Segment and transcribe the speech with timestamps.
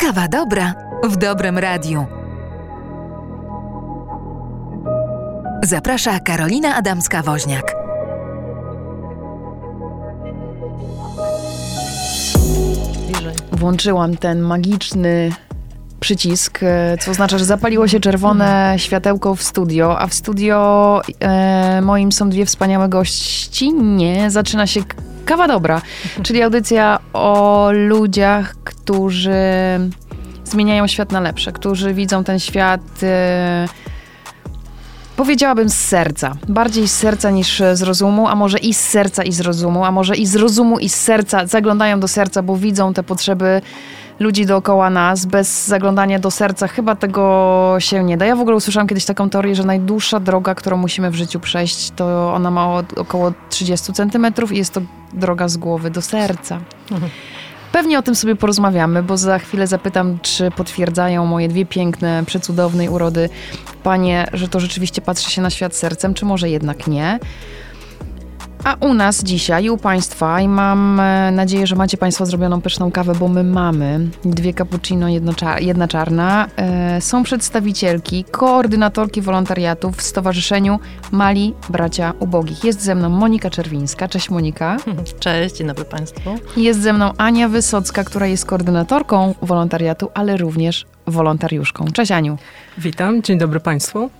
[0.00, 0.74] Kawa dobra
[1.04, 2.06] w dobrym radiu.
[5.62, 7.62] Zaprasza Karolina Adamska-Woźniak.
[13.52, 15.32] Włączyłam ten magiczny
[16.00, 21.80] przycisk, e, co oznacza, że zapaliło się czerwone światełko w studio, a w studio e,
[21.82, 23.72] moim są dwie wspaniałe gości.
[23.72, 24.80] Nie, zaczyna się
[25.30, 25.82] Kawa Dobra,
[26.22, 29.40] czyli audycja o ludziach, którzy
[30.44, 32.80] zmieniają świat na lepsze, którzy widzą ten świat.
[33.02, 33.68] E,
[35.16, 36.36] powiedziałabym z serca.
[36.48, 39.90] Bardziej z serca niż z rozumu, a może i z serca i z rozumu, a
[39.90, 41.46] może i z rozumu i z serca.
[41.46, 43.62] Zaglądają do serca, bo widzą te potrzeby
[44.20, 46.68] ludzi dookoła nas, bez zaglądania do serca.
[46.68, 48.26] Chyba tego się nie da.
[48.26, 51.90] Ja w ogóle usłyszałam kiedyś taką teorię, że najdłuższa droga, którą musimy w życiu przejść,
[51.96, 54.80] to ona ma około 30 centymetrów i jest to
[55.12, 56.60] droga z głowy do serca.
[56.90, 57.10] Mhm.
[57.72, 62.88] Pewnie o tym sobie porozmawiamy, bo za chwilę zapytam, czy potwierdzają moje dwie piękne, przecudownej
[62.88, 63.28] urody
[63.82, 67.18] panie, że to rzeczywiście patrzy się na świat sercem, czy może jednak nie.
[68.64, 72.60] A u nas dzisiaj i u Państwa, i mam e, nadzieję, że macie Państwo zrobioną
[72.60, 75.06] pyszną kawę, bo my mamy dwie cappuccino,
[75.60, 76.46] jedna czarna.
[76.56, 80.78] E, są przedstawicielki, koordynatorki wolontariatów w Stowarzyszeniu
[81.10, 82.64] Mali Bracia Ubogich.
[82.64, 84.08] Jest ze mną Monika Czerwińska.
[84.08, 84.76] Cześć Monika.
[85.20, 86.30] Cześć, dzień dobry Państwu.
[86.56, 91.84] Jest ze mną Ania Wysocka, która jest koordynatorką wolontariatu, ale również wolontariuszką.
[91.92, 92.38] Cześć Aniu.
[92.78, 94.10] Witam, dzień dobry Państwu.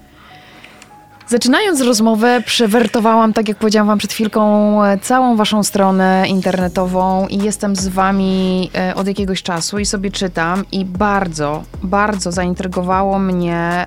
[1.30, 7.76] Zaczynając rozmowę, przewertowałam, tak jak powiedziałam wam przed chwilką, całą waszą stronę internetową i jestem
[7.76, 13.86] z wami e, od jakiegoś czasu i sobie czytam i bardzo, bardzo zaintrygowało mnie,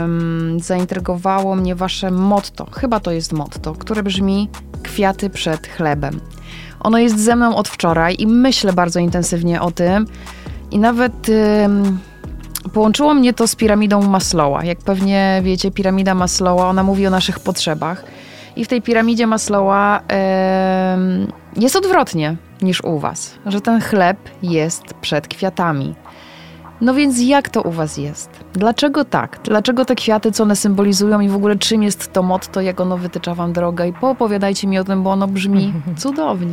[0.00, 4.48] um, zaintrygowało mnie wasze motto, chyba to jest motto, które brzmi
[4.82, 6.20] kwiaty przed chlebem.
[6.80, 10.06] Ono jest ze mną od wczoraj i myślę bardzo intensywnie o tym
[10.70, 11.28] i nawet...
[11.62, 12.09] Um,
[12.72, 14.64] Połączyło mnie to z piramidą Maslowa.
[14.64, 18.04] Jak pewnie wiecie, piramida Maslowa, ona mówi o naszych potrzebach.
[18.56, 20.02] I w tej piramidzie Maslowa
[21.56, 25.94] yy, jest odwrotnie niż u was, że ten chleb jest przed kwiatami.
[26.80, 28.30] No więc jak to u was jest?
[28.52, 29.40] Dlaczego tak?
[29.44, 32.98] Dlaczego te kwiaty, co one symbolizują i w ogóle czym jest to motto, jak ono
[32.98, 33.88] wytycza wam drogę?
[33.88, 35.72] I poopowiadajcie mi o tym, bo ono brzmi
[36.02, 36.52] cudownie.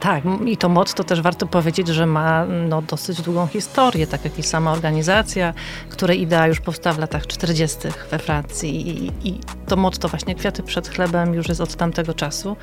[0.00, 4.38] Tak, i to motto też warto powiedzieć, że ma no, dosyć długą historię, tak jak
[4.38, 5.54] i sama organizacja,
[5.88, 7.78] której idea już powstała w latach 40.
[8.10, 8.88] we Francji.
[8.88, 12.56] I, i to motto właśnie kwiaty przed chlebem już jest od tamtego czasu.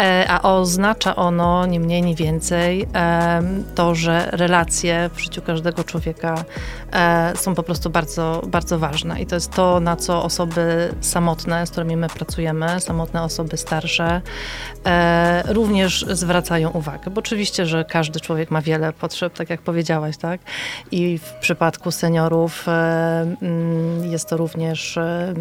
[0.00, 3.42] E, a oznacza ono nie mniej, nie więcej e,
[3.74, 6.44] to, że relacje w życiu każdego człowieka
[6.92, 9.20] e, są po prostu bardzo, bardzo ważne.
[9.20, 14.20] I to jest to, na co osoby samotne, z którymi my pracujemy, samotne osoby starsze,
[14.86, 19.62] e, również zwracają zwracają uwagę, bo oczywiście, że każdy człowiek ma wiele potrzeb, tak jak
[19.62, 20.40] powiedziałaś, tak?
[20.90, 22.72] I w przypadku seniorów e,
[23.42, 25.34] mm, jest to również e,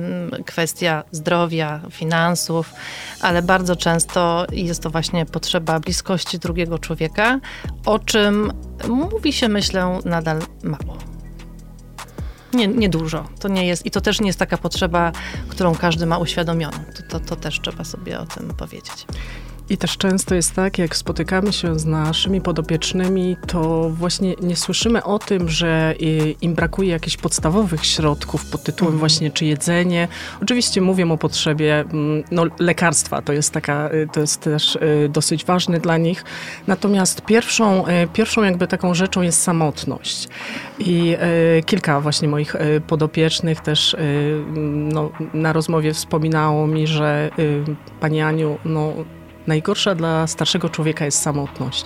[0.45, 2.73] kwestia zdrowia, finansów,
[3.21, 7.39] ale bardzo często jest to właśnie potrzeba bliskości drugiego człowieka,
[7.85, 8.51] o czym
[8.87, 10.97] mówi się, myślę, nadal mało.
[12.53, 13.25] Nie, nie dużo.
[13.39, 15.11] To nie jest, I to też nie jest taka potrzeba,
[15.47, 16.77] którą każdy ma uświadomioną.
[16.95, 19.05] To, to, to też trzeba sobie o tym powiedzieć.
[19.73, 25.03] I też często jest tak, jak spotykamy się z naszymi podopiecznymi, to właśnie nie słyszymy
[25.03, 25.95] o tym, że
[26.41, 28.99] im brakuje jakichś podstawowych środków pod tytułem mm.
[28.99, 30.07] właśnie czy jedzenie.
[30.41, 35.09] Oczywiście mówię o potrzebie mm, no, lekarstwa, to jest, taka, y, to jest też y,
[35.09, 36.23] dosyć ważne dla nich.
[36.67, 40.27] Natomiast pierwszą, y, pierwszą jakby taką rzeczą jest samotność.
[40.79, 41.17] I
[41.65, 42.55] kilka właśnie moich
[42.87, 43.95] podopiecznych też
[44.93, 47.29] no, na rozmowie wspominało mi, że
[47.99, 48.93] Pani Aniu, no
[49.47, 51.85] Najgorsza dla starszego człowieka jest samotność.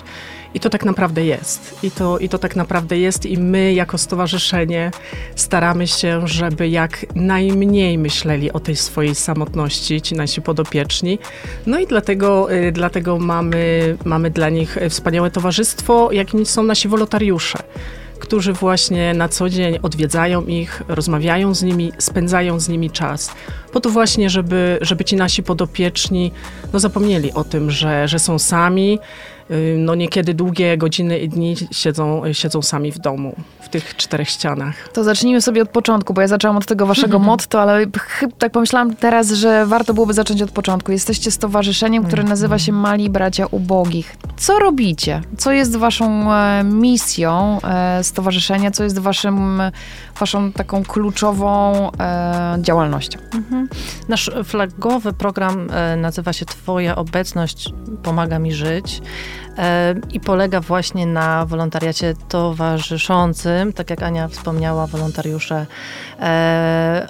[0.54, 1.84] I to tak naprawdę jest.
[1.84, 4.92] I to, I to tak naprawdę jest, i my jako stowarzyszenie
[5.36, 11.20] staramy się, żeby jak najmniej myśleli o tej swojej samotności, ci nasi podopieczni.
[11.66, 17.60] No i dlatego, y, dlatego mamy, mamy dla nich wspaniałe towarzystwo, jakim są nasi wolontariusze
[18.20, 23.32] którzy właśnie na co dzień odwiedzają ich, rozmawiają z nimi, spędzają z nimi czas.
[23.72, 26.32] Po to właśnie, żeby, żeby ci nasi podopieczni
[26.74, 29.00] no, zapomnieli o tym, że, że są sami,
[29.78, 34.90] no niekiedy długie godziny i dni siedzą, siedzą sami w domu, w tych czterech ścianach.
[34.94, 37.86] To zacznijmy sobie od początku, bo ja zaczęłam od tego waszego motto, ale
[38.38, 40.92] tak pomyślałam teraz, że warto byłoby zacząć od początku.
[40.92, 42.30] Jesteście stowarzyszeniem, które mhm.
[42.30, 44.18] nazywa się Mali Bracia Ubogich.
[44.38, 45.22] Co robicie?
[45.38, 48.72] Co jest waszą e, misją e, stowarzyszenia?
[48.72, 49.62] Co jest waszym,
[50.20, 53.20] waszą taką kluczową e, działalnością?
[53.34, 53.70] Mhm.
[54.08, 55.68] Nasz flagowy program
[55.98, 57.74] nazywa się Twoja obecność
[58.04, 59.02] pomaga mi żyć.
[60.12, 63.74] I polega właśnie na wolontariacie towarzyszącym.
[63.74, 65.66] Tak jak Ania wspomniała, wolontariusze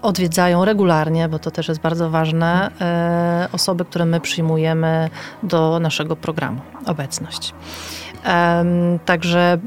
[0.02, 2.72] odwiedzają regularnie, bo to też jest bardzo ważne,
[3.52, 5.10] osoby, które my przyjmujemy
[5.44, 7.54] do naszego programu, obecność.
[9.06, 9.58] Także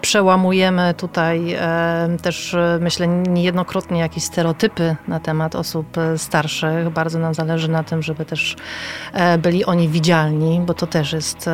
[0.00, 1.56] przełamujemy tutaj
[2.22, 6.90] też, e, myślę, niejednokrotnie jakieś stereotypy na temat osób e, starszych.
[6.90, 8.56] Bardzo nam zależy na tym, żeby też
[9.12, 11.50] e, byli oni widzialni, bo to też jest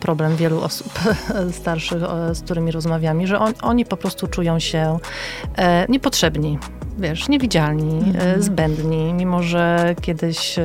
[0.00, 0.92] problem wielu osób
[1.60, 2.02] starszych,
[2.32, 4.98] z którymi rozmawiamy, że on, oni po prostu czują się
[5.88, 6.58] niepotrzebni
[6.98, 8.42] wiesz, niewidzialni, mhm.
[8.42, 10.56] zbędni, mimo że kiedyś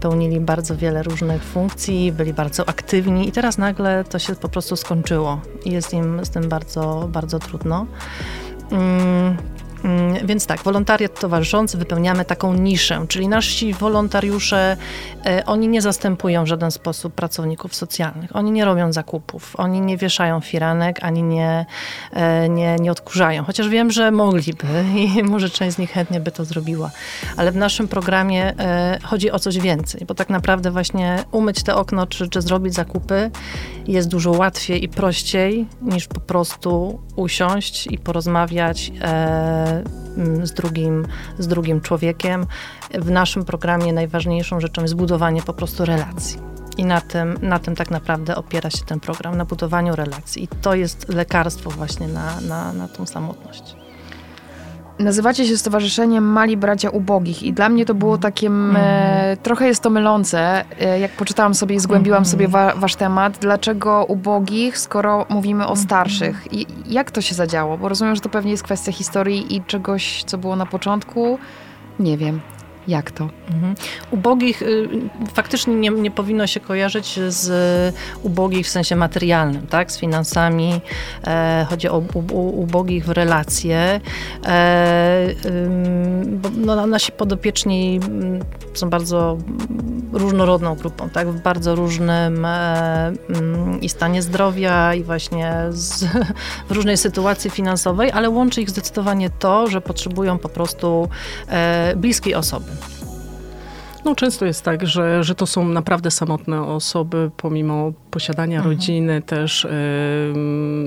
[0.00, 4.76] pełnili bardzo wiele różnych funkcji, byli bardzo aktywni i teraz nagle to się po prostu
[4.76, 7.86] skończyło i jest im z tym bardzo, bardzo trudno.
[9.84, 14.76] Mm, więc tak, wolontariat towarzyszący wypełniamy taką niszę, czyli nasi wolontariusze,
[15.26, 18.36] e, oni nie zastępują w żaden sposób pracowników socjalnych.
[18.36, 21.66] Oni nie robią zakupów, oni nie wieszają firanek, ani nie,
[22.12, 23.44] e, nie, nie odkurzają.
[23.44, 24.66] Chociaż wiem, że mogliby
[25.18, 26.90] i może część z nich chętnie by to zrobiła.
[27.36, 31.74] Ale w naszym programie e, chodzi o coś więcej, bo tak naprawdę właśnie umyć te
[31.74, 33.30] okno czy, czy zrobić zakupy
[33.86, 38.92] jest dużo łatwiej i prościej niż po prostu usiąść i porozmawiać
[40.42, 41.06] z drugim,
[41.38, 42.46] z drugim człowiekiem.
[42.94, 46.38] W naszym programie najważniejszą rzeczą jest budowanie po prostu relacji.
[46.76, 50.44] I na tym, na tym tak naprawdę opiera się ten program, na budowaniu relacji.
[50.44, 53.79] I to jest lekarstwo właśnie na, na, na tą samotność.
[55.00, 58.76] Nazywacie się Stowarzyszeniem Mali Bracia Ubogich i dla mnie to było takie, mm.
[58.76, 62.24] e, trochę jest to mylące, e, jak poczytałam sobie i zgłębiłam mm.
[62.24, 66.48] sobie wa, wasz temat, dlaczego ubogich, skoro mówimy o starszych.
[66.52, 67.78] I jak to się zadziało?
[67.78, 71.38] Bo rozumiem, że to pewnie jest kwestia historii i czegoś, co było na początku.
[71.98, 72.40] Nie wiem.
[72.90, 73.28] Jak to?
[73.50, 73.74] Mhm.
[74.10, 74.88] Ubogich y,
[75.34, 79.92] faktycznie nie, nie, powinno się kojarzyć z ubogich w sensie materialnym, tak?
[79.92, 80.80] z finansami.
[81.26, 82.02] E, chodzi o
[82.52, 84.00] ubogich w relacje.
[84.46, 85.26] E,
[86.26, 88.40] bo no, nasi podopieczni mm,
[88.74, 89.38] są bardzo
[90.12, 91.28] różnorodną grupą, tak?
[91.28, 96.04] w bardzo różnym e, mm, i stanie zdrowia, i właśnie z,
[96.68, 101.08] w różnej sytuacji finansowej, ale łączy ich zdecydowanie to, że potrzebują po prostu
[101.48, 102.70] e, bliskiej osoby.
[104.04, 108.74] No często jest tak, że, że to są naprawdę samotne osoby, pomimo posiadania mhm.
[108.74, 109.66] rodziny też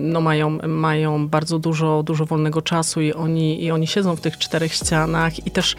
[0.02, 4.38] no mają, mają bardzo dużo, dużo wolnego czasu i oni, i oni siedzą w tych
[4.38, 5.76] czterech ścianach i też,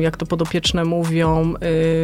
[0.00, 1.54] jak to podopieczne mówią,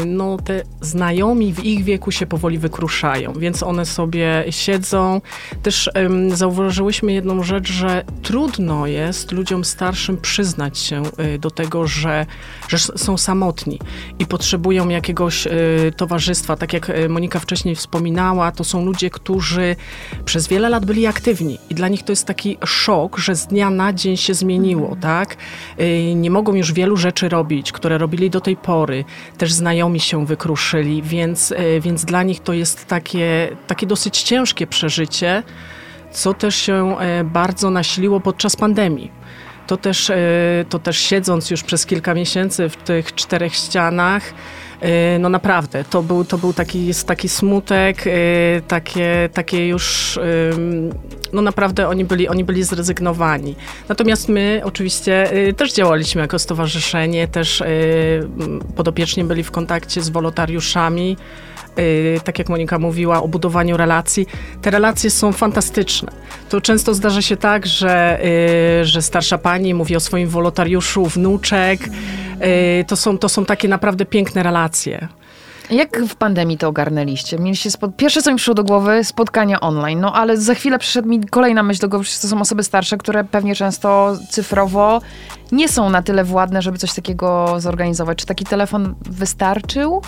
[0.06, 5.20] no te znajomi w ich wieku się powoli wykruszają, więc one sobie siedzą.
[5.62, 5.90] Też
[6.28, 11.02] zauważyłyśmy jedną rzecz, że trudno jest ludziom starszym przyznać się
[11.34, 12.26] y, do tego, że,
[12.69, 13.78] że są samotni
[14.19, 15.50] i potrzebują jakiegoś y,
[15.96, 16.56] towarzystwa.
[16.56, 19.77] Tak jak y, Monika wcześniej wspominała, to są ludzie, którzy
[20.25, 23.71] przez wiele lat byli aktywni i dla nich to jest taki szok, że z dnia
[23.71, 25.00] na dzień się zmieniło, mhm.
[25.00, 25.37] tak?
[25.81, 29.05] Y, nie mogą już wielu rzeczy robić, które robili do tej pory.
[29.38, 35.43] Też znajomi się wykruszyli, więc, więc dla nich to jest takie, takie dosyć ciężkie przeżycie,
[36.12, 39.25] co też się bardzo nasiliło podczas pandemii
[39.67, 40.17] to też, e,
[40.69, 44.23] to też siedząc już przez kilka miesięcy w tych czterech ścianach,
[44.81, 48.11] e, no naprawdę, to był, to był taki, taki smutek, e,
[48.69, 50.19] takie, takie już,
[51.33, 53.55] no naprawdę oni byli, oni byli zrezygnowani.
[53.89, 57.63] Natomiast my oczywiście też działaliśmy jako stowarzyszenie, też
[58.77, 61.17] podopieczni byli w kontakcie z wolontariuszami,
[62.25, 64.27] tak jak Monika mówiła, o budowaniu relacji.
[64.63, 66.13] Te relacje są fantastyczne.
[66.49, 68.21] To często zdarza się tak, że,
[68.81, 71.81] y, że starsza pani mówi o swoim wolontariuszu, wnuczek.
[72.81, 75.09] Y, to są, to są takie naprawdę piękne relacje.
[75.71, 77.39] Jak w pandemii to ogarnęliście?
[77.39, 77.97] Mieliście spod...
[77.97, 80.01] Pierwsze, co mi przyszło do głowy, spotkania online.
[80.01, 82.97] No ale za chwilę przyszedł mi kolejna myśl do głowy, że to są osoby starsze,
[82.97, 85.01] które pewnie często cyfrowo
[85.53, 88.19] nie są na tyle władne, żeby coś takiego zorganizować.
[88.19, 90.03] Czy taki telefon wystarczył?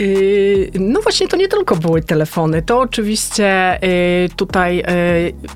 [0.00, 2.62] Yy, no właśnie, to nie tylko były telefony.
[2.62, 4.82] To oczywiście yy, tutaj yy,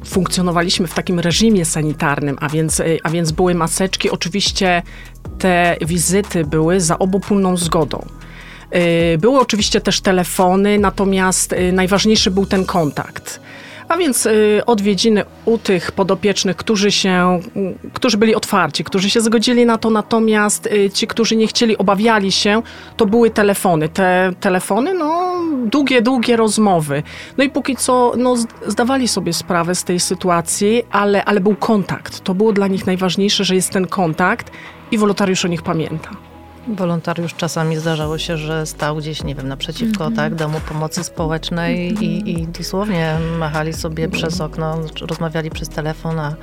[0.04, 4.10] funkcjonowaliśmy w takim reżimie sanitarnym, a więc, a więc były maseczki.
[4.10, 4.82] Oczywiście
[5.38, 8.06] te wizyty były za obopólną zgodą.
[9.18, 13.40] Były oczywiście też telefony, natomiast najważniejszy był ten kontakt.
[13.88, 17.40] A więc y, odwiedziny u tych podopiecznych, którzy się,
[17.92, 22.32] którzy byli otwarci, którzy się zgodzili na to, natomiast y, ci, którzy nie chcieli, obawiali
[22.32, 22.62] się,
[22.96, 23.88] to były telefony.
[23.88, 27.02] Te telefony, no, długie, długie rozmowy.
[27.38, 28.34] No i póki co, no,
[28.66, 32.20] zdawali sobie sprawę z tej sytuacji, ale, ale był kontakt.
[32.20, 34.50] To było dla nich najważniejsze, że jest ten kontakt
[34.90, 36.10] i wolontariusz o nich pamięta.
[36.68, 40.16] Wolontariusz czasami zdarzało się, że stał gdzieś, nie wiem, naprzeciwko mm -hmm.
[40.16, 42.04] tak, domu pomocy społecznej mm -hmm.
[42.04, 46.34] i, i dosłownie machali sobie mm przez okno, rozmawiali przez telefon, a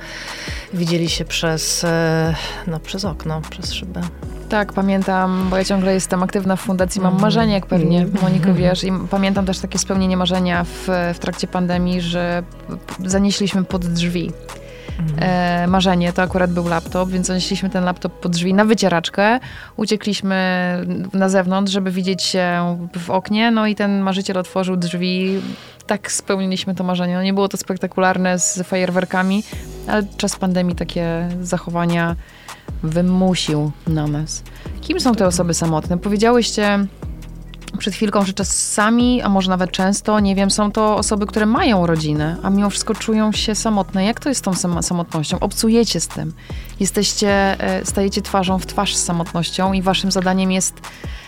[0.74, 2.34] widzieli się przez, e,
[2.66, 4.00] no, przez okno, przez szybę.
[4.48, 7.22] Tak, pamiętam, bo ja ciągle jestem aktywna w fundacji Mam mhm.
[7.22, 8.24] Marzenie, jak pewnie mhm.
[8.24, 8.84] Moniko wiesz.
[8.84, 12.42] I pamiętam też takie spełnienie marzenia w, w trakcie pandemii, że
[13.04, 14.32] zanieśliśmy pod drzwi
[15.18, 19.40] e, marzenie, to akurat był laptop, więc zanieśliśmy ten laptop pod drzwi na wycieraczkę,
[19.76, 20.36] uciekliśmy
[21.12, 25.40] na zewnątrz, żeby widzieć się w oknie, no i ten marzyciel otworzył drzwi,
[25.86, 27.14] tak spełniliśmy to marzenie.
[27.14, 29.42] No nie było to spektakularne z fajerwerkami,
[29.88, 32.16] ale czas pandemii takie zachowania
[32.82, 34.42] wymusił na nas.
[34.80, 35.98] Kim są te osoby samotne?
[35.98, 36.86] Powiedziałyście
[37.78, 41.86] przed chwilką, że czasami, a może nawet często, nie wiem, są to osoby, które mają
[41.86, 44.04] rodzinę, a mimo wszystko czują się samotne.
[44.04, 45.40] Jak to jest z tą samotnością?
[45.40, 46.32] Obcujecie z tym.
[46.80, 50.80] Jesteście, e, stajecie twarzą w twarz z samotnością i waszym zadaniem jest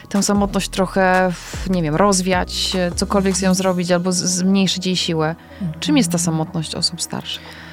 [0.08, 1.32] tę samotność trochę,
[1.70, 5.34] nie wiem, rozwiać, e, cokolwiek z nią zrobić albo zmniejszyć jej siłę.
[5.80, 7.63] Czym jest ta samotność osób starszych?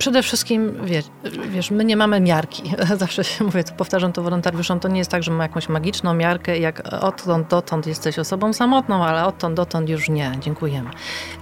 [0.00, 1.04] Przede wszystkim, wiesz,
[1.48, 2.62] wiesz, my nie mamy miarki.
[2.96, 6.14] Zawsze się mówię, to powtarzam to wolontariuszom, to nie jest tak, że mamy jakąś magiczną
[6.14, 10.90] miarkę, jak odtąd dotąd jesteś osobą samotną, ale odtąd dotąd już nie, dziękujemy.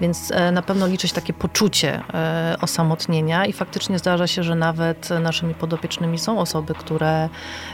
[0.00, 5.08] Więc e, na pewno liczyć takie poczucie e, osamotnienia i faktycznie zdarza się, że nawet
[5.20, 7.28] naszymi podopiecznymi są osoby, które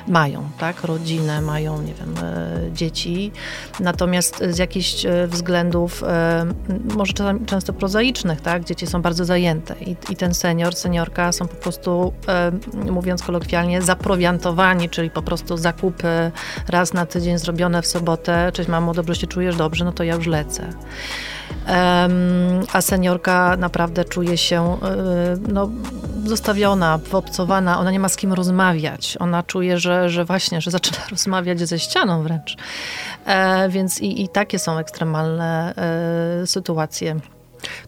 [0.08, 3.32] mają, tak, rodzinę, mają, nie wiem, e, dzieci,
[3.80, 6.02] natomiast z jakichś względów,
[6.94, 7.12] może
[7.46, 12.12] często prozaicznych, tak, dzieci są bardzo zajęte i, i ten senior seniorka są po prostu,
[12.28, 12.52] e,
[12.90, 16.32] mówiąc kolokwialnie, zaprowiantowani, czyli po prostu zakupy
[16.68, 18.52] raz na tydzień zrobione w sobotę.
[18.52, 19.56] Cześć mamo, dobrze się czujesz?
[19.56, 20.68] Dobrze, no to ja już lecę.
[22.72, 25.70] a seniorka naprawdę czuje się e, no,
[26.24, 29.16] zostawiona, wyobcowana, ona nie ma z kim rozmawiać.
[29.20, 32.56] Ona czuje, że, że właśnie, że zaczyna rozmawiać ze ścianą wręcz.
[33.26, 35.74] E, więc i, i takie są ekstremalne
[36.46, 37.20] sytuacje.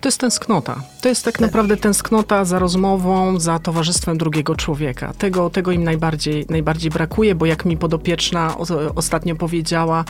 [0.01, 0.83] To jest tęsknota.
[1.01, 5.13] To jest tak naprawdę tęsknota za rozmową, za towarzystwem drugiego człowieka.
[5.19, 8.55] Tego, tego im najbardziej, najbardziej brakuje, bo jak mi podopieczna
[8.95, 10.05] ostatnio powiedziała,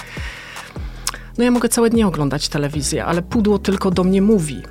[1.39, 4.63] no ja mogę całe dnie oglądać telewizję, ale pudło tylko do mnie mówi.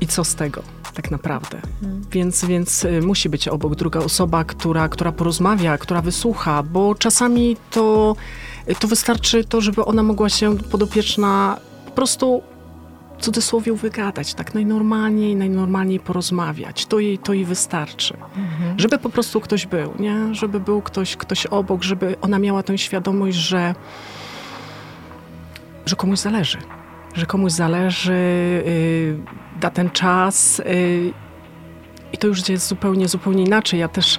[0.00, 0.62] I co z tego?
[0.94, 1.60] tak naprawdę.
[1.80, 2.02] Hmm.
[2.10, 7.56] Więc, więc y, musi być obok druga osoba, która, która porozmawia, która wysłucha, bo czasami
[7.70, 8.16] to,
[8.78, 12.42] to wystarczy to, żeby ona mogła się podopieczna po prostu
[13.22, 16.86] cudzysłowie wygadać, tak najnormalniej, najnormalniej porozmawiać.
[16.86, 18.16] To jej, to jej wystarczy.
[18.36, 18.78] Mhm.
[18.78, 20.34] Żeby po prostu ktoś był, nie?
[20.34, 23.74] Żeby był ktoś, ktoś obok, żeby ona miała tę świadomość, że,
[25.86, 26.58] że komuś zależy.
[27.14, 28.12] Że komuś zależy,
[28.66, 31.12] yy, da ten czas, yy,
[32.12, 33.80] i to już jest zupełnie, zupełnie inaczej.
[33.80, 34.18] Ja też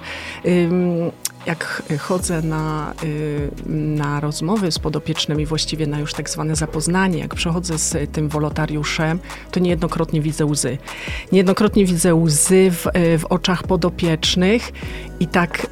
[1.46, 7.34] jak chodzę na, y, na rozmowy z podopiecznymi, właściwie na już tak zwane zapoznanie, jak
[7.34, 9.18] przechodzę z tym wolontariuszem,
[9.50, 10.78] to niejednokrotnie widzę łzy.
[11.32, 14.72] Niejednokrotnie widzę łzy w, y, w oczach podopiecznych
[15.20, 15.66] i tak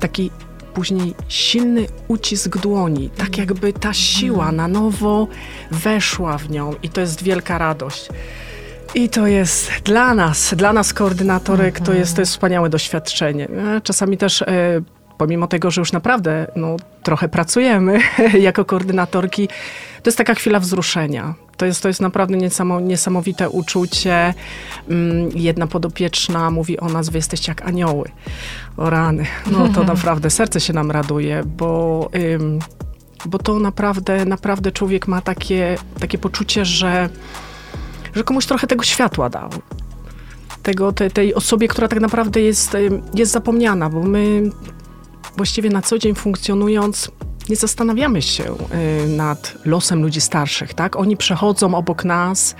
[0.00, 0.30] taki
[0.74, 5.28] później silny ucisk dłoni, tak jakby ta siła na nowo
[5.70, 8.08] weszła w nią i to jest wielka radość.
[8.94, 13.48] I to jest dla nas, dla nas koordynatorek, to jest, to jest wspaniałe doświadczenie.
[13.48, 14.46] E, czasami też e,
[15.18, 17.98] pomimo tego, że już naprawdę no, trochę pracujemy
[18.40, 19.48] jako koordynatorki,
[20.02, 21.34] to jest taka chwila wzruszenia.
[21.56, 22.36] To jest, to jest naprawdę
[22.82, 24.34] niesamowite uczucie.
[24.90, 28.10] Mm, jedna podopieczna mówi o nas, wy jesteście jak anioły.
[28.76, 29.26] O rany.
[29.52, 32.10] No to naprawdę serce się nam raduje, bo,
[33.26, 37.08] bo to naprawdę, naprawdę człowiek ma takie, takie poczucie, że,
[38.14, 39.50] że komuś trochę tego światła dał
[40.64, 42.76] tego, te, tej osobie, która tak naprawdę jest,
[43.14, 44.50] jest zapomniana, bo my
[45.36, 47.10] właściwie na co dzień funkcjonując,
[47.48, 48.44] nie zastanawiamy się
[49.08, 50.96] nad losem ludzi starszych, tak?
[50.96, 52.56] Oni przechodzą obok nas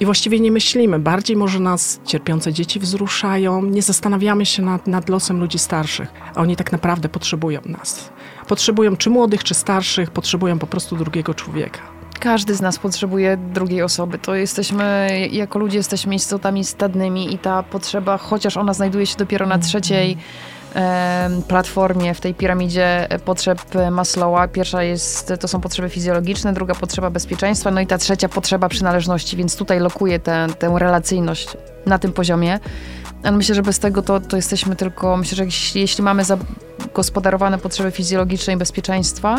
[0.00, 0.98] i właściwie nie myślimy.
[0.98, 6.40] Bardziej może nas cierpiące dzieci wzruszają, nie zastanawiamy się nad, nad losem ludzi starszych, a
[6.40, 8.10] oni tak naprawdę potrzebują nas.
[8.48, 11.99] Potrzebują czy młodych, czy starszych, potrzebują po prostu drugiego człowieka.
[12.20, 14.18] Każdy z nas potrzebuje drugiej osoby.
[14.18, 19.46] To jesteśmy, jako ludzie jesteśmy istotami stadnymi i ta potrzeba, chociaż ona znajduje się dopiero
[19.46, 20.16] na trzeciej
[21.48, 24.48] platformie, w tej piramidzie potrzeb Maslowa.
[24.48, 29.36] Pierwsza jest, to są potrzeby fizjologiczne, druga potrzeba bezpieczeństwa, no i ta trzecia potrzeba przynależności,
[29.36, 32.60] więc tutaj lokuje tę, tę relacyjność na tym poziomie.
[33.22, 36.24] Ale myślę, że bez tego to, to jesteśmy tylko, myślę, że jeśli, jeśli mamy
[36.90, 39.38] zagospodarowane potrzeby fizjologiczne i bezpieczeństwa,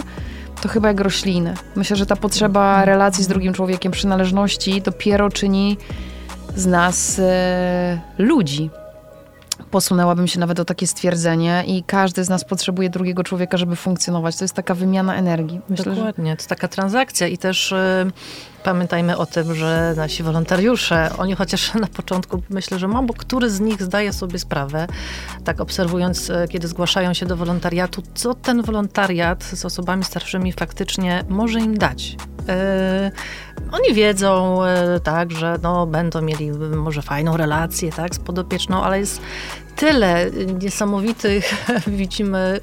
[0.61, 1.53] to chyba jak rośliny.
[1.75, 5.77] Myślę, że ta potrzeba relacji z drugim człowiekiem, przynależności dopiero czyni
[6.55, 8.69] z nas e, ludzi
[9.71, 14.35] posunęłabym się nawet o takie stwierdzenie i każdy z nas potrzebuje drugiego człowieka, żeby funkcjonować.
[14.35, 15.61] To jest taka wymiana energii.
[15.69, 18.11] Myślę, Dokładnie, to taka transakcja i też y,
[18.63, 23.59] pamiętajmy o tym, że nasi wolontariusze, oni chociaż na początku myślę, że mało który z
[23.59, 24.87] nich zdaje sobie sprawę,
[25.43, 31.23] tak obserwując, y, kiedy zgłaszają się do wolontariatu, co ten wolontariat z osobami starszymi faktycznie
[31.29, 32.17] może im dać.
[32.41, 33.11] Y,
[33.71, 34.59] oni wiedzą,
[35.03, 39.21] tak, że no, będą mieli może fajną relację tak, z podopieczną, ale jest
[39.75, 42.59] tyle niesamowitych, widzimy,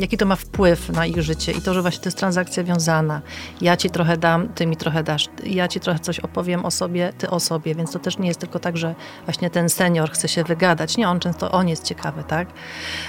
[0.00, 3.22] jaki to ma wpływ na ich życie i to, że właśnie to jest transakcja wiązana.
[3.60, 7.12] Ja ci trochę dam, ty mi trochę dasz, ja ci trochę coś opowiem o sobie,
[7.18, 8.94] ty o sobie, więc to też nie jest tylko tak, że
[9.24, 10.96] właśnie ten senior chce się wygadać.
[10.96, 12.48] Nie, on często, on jest ciekawy, tak?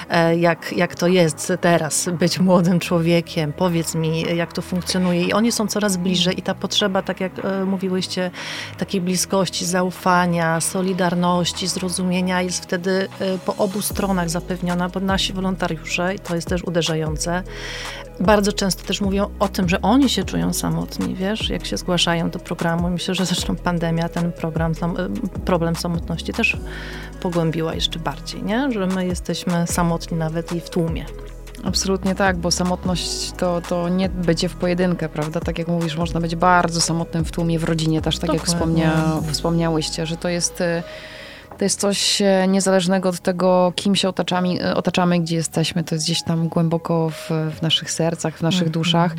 [0.10, 5.34] E, jak, jak to jest teraz być młodym człowiekiem, powiedz mi, jak to funkcjonuje i
[5.34, 8.32] oni są coraz bliżej i ta potrzeba, tak jak e, mówiłyście,
[8.78, 16.16] takiej bliskości, zaufania, solidarności, zrozumienia jest wtedy e, po obu stronach zapewniona, bo nasi wolontariusze,
[16.16, 17.44] i to jest też uderzające,
[18.20, 22.30] bardzo często też mówią o tym, że oni się czują samotni, wiesz, jak się zgłaszają
[22.30, 22.90] do programu.
[22.90, 26.58] Myślę, że zresztą pandemia ten program, y, problem samotności też
[27.22, 28.72] pogłębiła jeszcze bardziej, nie?
[28.72, 31.06] że my jesteśmy samotni nawet i w tłumie.
[31.63, 35.40] Absolutnie tak, bo samotność to, to nie będzie w pojedynkę, prawda?
[35.40, 38.52] Tak jak mówisz, można być bardzo samotnym w tłumie, w rodzinie też, tak Dokładnie.
[38.52, 40.84] jak wspomnia, wspomniałyście, że to jest y,
[41.63, 45.84] to jest coś e, niezależnego od tego, kim się otaczamy, e, otaczamy gdzie jesteśmy.
[45.84, 48.72] To jest gdzieś tam głęboko w, w naszych sercach, w naszych -hmm.
[48.72, 49.15] duszach.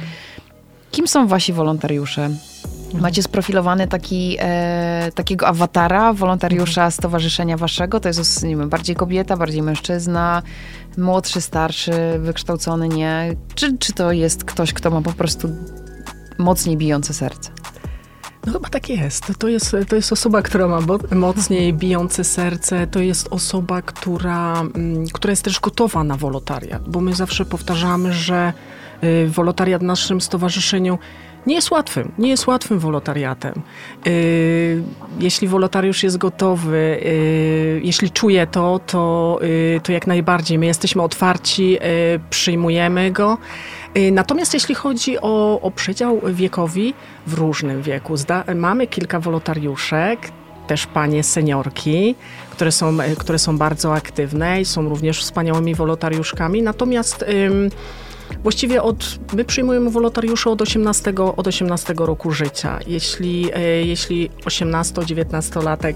[0.91, 2.25] Kim są wasi wolontariusze?
[2.25, 3.03] Mhm.
[3.03, 6.93] Macie sprofilowany taki, e, takiego awatara, wolontariusza mhm.
[6.93, 8.01] stowarzyszenia waszego?
[8.01, 10.43] To jest nie wiem, bardziej kobieta, bardziej mężczyzna,
[10.99, 13.37] młodszy, starszy, wykształcony, nie?
[13.55, 15.49] Czy, czy to jest ktoś, kto ma po prostu
[16.39, 17.64] mocniej bijące serce?
[18.47, 19.33] No chyba tak jest.
[19.39, 20.79] To jest, to jest osoba, która ma
[21.15, 22.87] mocniej bijące serce.
[22.87, 28.13] To jest osoba, która, mm, która jest też gotowa na wolontariat, bo my zawsze powtarzamy,
[28.13, 28.53] że
[29.05, 30.99] y, wolontariat w naszym stowarzyszeniu
[31.47, 33.63] nie jest łatwym, nie jest łatwym wolontariatem.
[34.07, 34.83] Y,
[35.21, 39.41] jeśli wolontariusz jest gotowy, y, jeśli czuje to, to,
[39.83, 40.59] to jak najbardziej.
[40.59, 41.79] My jesteśmy otwarci,
[42.31, 43.39] przyjmujemy go.
[43.97, 46.95] Y, natomiast jeśli chodzi o, o przedział wiekowi,
[47.27, 50.19] w różnym wieku, zda, mamy kilka wolontariuszek,
[50.67, 52.15] też panie seniorki,
[52.51, 56.63] które są, y, które są bardzo aktywne i są również wspaniałymi wolontariuszkami.
[56.63, 57.71] Natomiast ym,
[58.43, 62.79] właściwie od, my przyjmujemy wolontariuszy od 18, od 18 roku życia.
[62.87, 65.95] Jeśli, y, jeśli 18-19-latek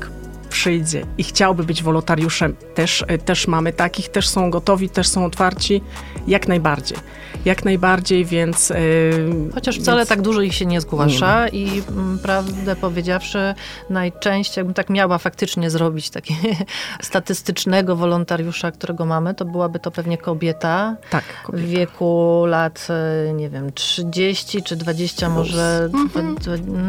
[0.49, 5.83] przyjdzie i chciałby być wolontariuszem, też, też mamy takich, też są gotowi, też są otwarci,
[6.27, 6.99] jak najbardziej
[7.45, 8.71] jak najbardziej, więc...
[8.71, 10.09] Yy, Chociaż wcale więc...
[10.09, 11.59] tak dużo ich się nie zgłasza nie.
[11.59, 13.55] i mm, prawdę powiedziawszy,
[13.91, 16.41] najczęściej jakbym tak miała faktycznie zrobić takiego
[17.01, 20.97] statystycznego wolontariusza, którego mamy, to byłaby to pewnie kobieta.
[21.11, 21.67] Tak, kobieta.
[21.67, 22.89] W wieku lat,
[23.29, 25.37] e, nie wiem, 30 czy 20, Plus.
[25.37, 26.37] może mhm.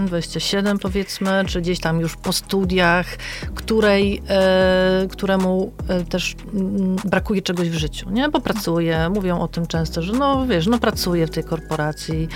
[0.07, 3.07] 27 powiedzmy, czy gdzieś tam już po studiach,
[3.55, 8.29] której, e, któremu e, też mm, brakuje czegoś w życiu, nie?
[8.29, 12.27] Bo pracuje, mówią o tym często, że no wiesz, no pracuję w tej korporacji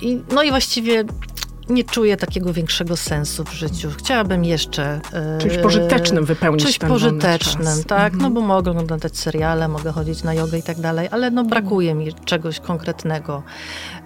[0.00, 1.04] i no i właściwie
[1.70, 3.90] nie czuję takiego większego sensu w życiu.
[3.98, 5.00] Chciałabym jeszcze...
[5.38, 8.16] Czymś pożytecznym wypełnić Czymś pożytecznym, tak.
[8.16, 11.94] No bo mogę oglądać seriale, mogę chodzić na jogę i tak dalej, ale no brakuje
[11.94, 13.42] mi czegoś konkretnego.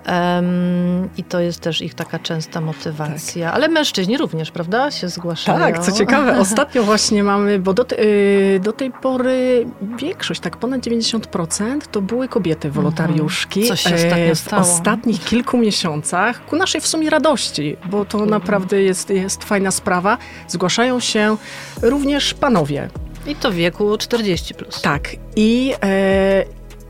[0.09, 3.46] Um, I to jest też ich taka częsta motywacja.
[3.46, 3.55] Tak.
[3.55, 5.59] Ale mężczyźni również, prawda, się zgłaszają.
[5.59, 10.57] Tak, co ciekawe, ostatnio właśnie mamy, bo do, te, y, do tej pory większość, tak
[10.57, 12.72] ponad 90% to były kobiety mhm.
[12.74, 13.68] wolontariuszki.
[13.68, 14.64] Co się ostatnio e, stało.
[14.64, 17.54] W ostatnich kilku miesiącach, ku naszej w sumie radości,
[17.90, 21.37] bo to naprawdę jest, jest fajna sprawa, zgłaszają się
[21.83, 22.88] również panowie.
[23.27, 24.83] I to w wieku 40 plus.
[24.83, 25.09] Tak.
[25.37, 26.45] I e,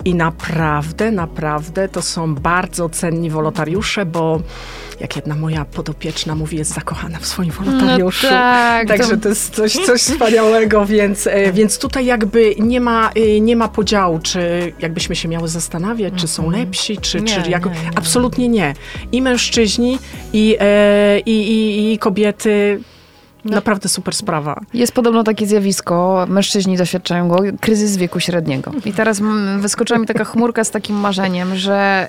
[0.04, 4.40] i naprawdę, naprawdę to są bardzo cenni wolontariusze, bo
[5.00, 8.26] jak jedna moja podopieczna mówi, jest zakochana w swoim wolontariuszu.
[8.26, 9.22] No tak, Także to...
[9.22, 13.68] to jest coś, coś wspaniałego, więc, e, więc tutaj jakby nie ma, e, nie ma
[13.68, 16.64] podziału, czy jakbyśmy się miały zastanawiać, czy są mhm.
[16.64, 17.64] lepsi, czy, nie, czy jak...
[17.64, 17.90] nie, nie.
[17.94, 18.74] Absolutnie nie.
[19.12, 19.98] I mężczyźni,
[20.32, 22.80] i, e, i, i, i kobiety
[23.44, 23.54] no.
[23.54, 24.60] Naprawdę super sprawa.
[24.74, 28.72] Jest podobno takie zjawisko, mężczyźni doświadczają go, kryzys wieku średniego.
[28.84, 29.20] I teraz
[29.58, 32.08] wyskoczyła mi taka chmurka z takim marzeniem, że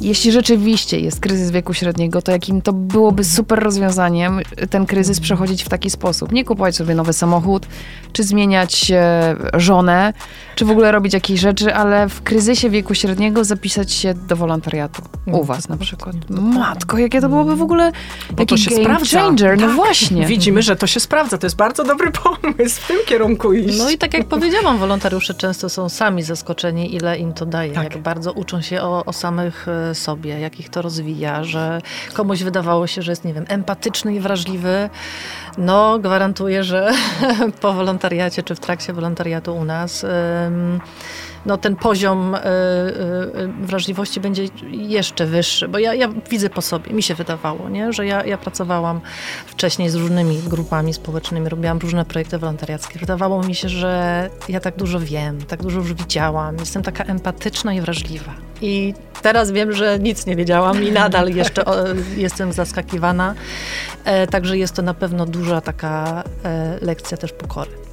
[0.00, 4.40] jeśli rzeczywiście jest kryzys wieku średniego, to jakim to byłoby super rozwiązaniem
[4.70, 6.32] ten kryzys przechodzić w taki sposób.
[6.32, 7.66] Nie kupować sobie nowy samochód,
[8.12, 10.12] czy zmieniać e, żonę,
[10.54, 15.02] czy w ogóle robić jakieś rzeczy, ale w kryzysie wieku średniego zapisać się do wolontariatu.
[15.26, 16.16] U was na przykład.
[16.30, 17.92] Matko, jakie to byłoby w ogóle
[18.30, 19.20] Bo się game sprawdza.
[19.20, 19.60] changer.
[19.60, 19.76] No tak.
[19.76, 20.26] właśnie.
[20.26, 21.38] Widzimy widzimy, że to się sprawdza.
[21.38, 23.78] To jest bardzo dobry pomysł w tym kierunku iść.
[23.78, 27.72] No i tak jak powiedziałam, wolontariusze często są sami zaskoczeni, ile im to daje.
[27.72, 27.84] Tak.
[27.84, 31.80] Jak bardzo uczą się o, o samych e, sobie, jak ich to rozwija, że
[32.14, 34.90] komuś wydawało się, że jest, nie wiem, empatyczny i wrażliwy.
[35.58, 36.92] No, gwarantuję, że
[37.60, 40.80] po wolontariacie czy w trakcie wolontariatu u nas ym,
[41.48, 46.92] no, ten poziom y, y, wrażliwości będzie jeszcze wyższy, bo ja, ja widzę po sobie,
[46.92, 47.92] mi się wydawało, nie?
[47.92, 49.00] że ja, ja pracowałam
[49.46, 52.98] wcześniej z różnymi grupami społecznymi, robiłam różne projekty wolontariackie.
[52.98, 57.74] Wydawało mi się, że ja tak dużo wiem, tak dużo już widziałam, jestem taka empatyczna
[57.74, 58.34] i wrażliwa.
[58.62, 61.74] I teraz wiem, że nic nie wiedziałam i nadal jeszcze o,
[62.16, 63.34] jestem zaskakiwana.
[64.04, 67.87] E, także jest to na pewno duża taka e, lekcja też pokory.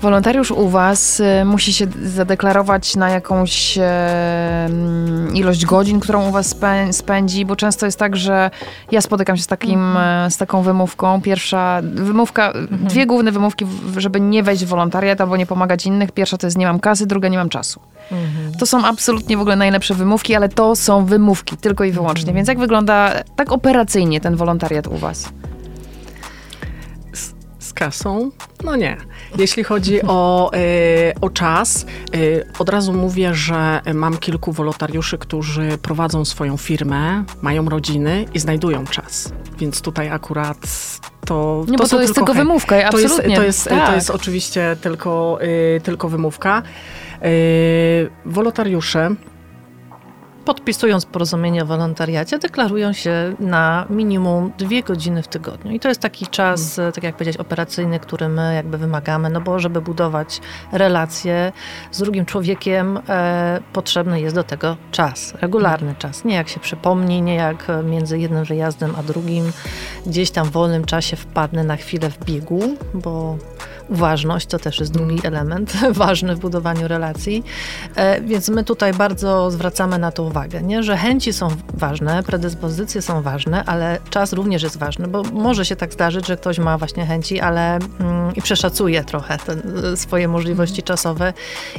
[0.00, 3.82] Wolontariusz u Was y, musi się zadeklarować na jakąś e,
[4.64, 8.50] mm, ilość godzin, którą u Was spę spędzi, bo często jest tak, że
[8.90, 11.22] ja spotykam się z, takim, e, z taką wymówką.
[11.22, 16.12] Pierwsza wymówka, dwie główne wymówki, żeby nie wejść w wolontariat albo nie pomagać innych.
[16.12, 17.80] Pierwsza to jest nie mam kasy, druga nie mam czasu.
[18.58, 22.32] To są absolutnie w ogóle najlepsze wymówki, ale to są wymówki tylko i wyłącznie.
[22.32, 25.32] Więc jak wygląda tak operacyjnie ten wolontariat u Was?
[27.70, 28.30] Z, kasą?
[28.64, 28.96] No nie.
[29.38, 35.78] Jeśli chodzi o, y, o czas, y, od razu mówię, że mam kilku wolontariuszy, którzy
[35.82, 39.32] prowadzą swoją firmę, mają rodziny i znajdują czas.
[39.58, 40.56] Więc tutaj akurat
[41.26, 41.64] to.
[41.68, 43.36] Nie, bo są to jest tylko wymówka, To jest, absolutnie.
[43.36, 43.94] to, jest, to Tak.
[43.94, 45.38] jest oczywiście tylko,
[45.76, 46.62] y, tylko wymówka.
[47.24, 49.10] Y, wolontariusze
[50.44, 55.72] Podpisując porozumienie o wolontariacie, deklarują się na minimum dwie godziny w tygodniu.
[55.72, 59.40] I to jest taki czas, e, tak jak powiedzieć, operacyjny, który my jakby wymagamy, no
[59.40, 60.40] bo żeby budować
[60.72, 61.52] relacje
[61.90, 66.24] z drugim człowiekiem, e, potrzebny jest do tego czas, regularny czas.
[66.24, 69.52] Nie jak się przypomni, nie jak między jednym wyjazdem a drugim
[70.06, 72.60] gdzieś tam w wolnym czasie wpadnę na chwilę w biegu,
[72.94, 73.36] bo
[73.90, 75.72] uważność to też jest drugi element
[76.04, 77.44] ważny w budowaniu relacji.
[77.96, 80.82] E, Więc my tutaj bardzo zwracamy na to uwagę, nie?
[80.82, 85.76] że chęci są ważne, predyspozycje są ważne, ale czas również jest ważny, bo może się
[85.76, 89.52] tak zdarzyć, że ktoś ma właśnie chęci, ale mm, i przeszacuje trochę te,
[89.92, 91.32] e, swoje możliwości czasowe.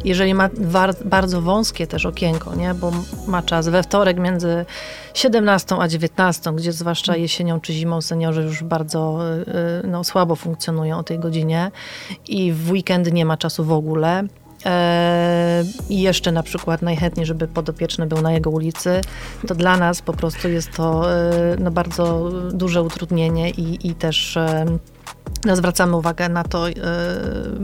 [0.06, 2.74] Jeżeli ma war, bardzo wąskie też okienko, nie?
[2.74, 2.92] bo
[3.28, 4.66] ma czas we wtorek między
[5.14, 10.36] 17 a 19, gdzie zwłaszcza jesienią czy zimą seniorzy już bardzo y, y, no, słabo
[10.36, 11.72] funkcjonują o tej godzinie
[12.28, 14.24] i w weekend nie ma czasu w ogóle.
[14.66, 19.02] E, I jeszcze na przykład najchętniej, żeby podopieczny był na jego ulicy,
[19.48, 24.38] to dla nas po prostu jest to e, no, bardzo duże utrudnienie i, i też
[25.46, 26.74] no, zwracamy uwagę na to, e,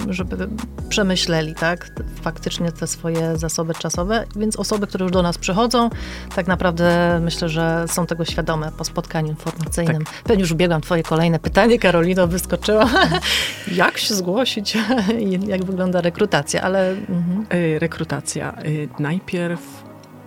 [0.10, 0.48] żeby
[0.90, 5.90] przemyśleli tak, faktycznie te swoje zasoby czasowe, więc osoby, które już do nas przychodzą,
[6.36, 10.04] tak naprawdę myślę, że są tego świadome po spotkaniu informacyjnym.
[10.24, 12.90] Pewnie już biegam twoje kolejne pytanie, Karolino, wyskoczyła.
[13.76, 14.78] jak się zgłosić
[15.20, 17.46] i jak wygląda rekrutacja, ale mhm.
[17.54, 18.54] Y, Rekrutacja.
[18.66, 19.60] Y, Najpierw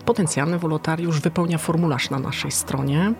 [0.04, 3.12] potencjalny wolontariusz wypełnia formularz na naszej stronie.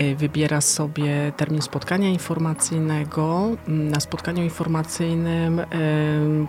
[0.00, 3.50] Y, Wybiera sobie termin spotkania informacyjnego.
[3.68, 5.60] Mm, Na spotkaniu informacyjnym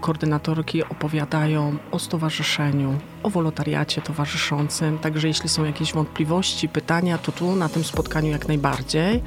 [0.02, 5.00] koordynatorki opowiadają o stowarzyszeniu, o wolontariacie towarzyszącym.
[5.00, 9.24] Także jeśli są jakieś wątpliwości, pytania, to tu na tym spotkaniu jak najbardziej.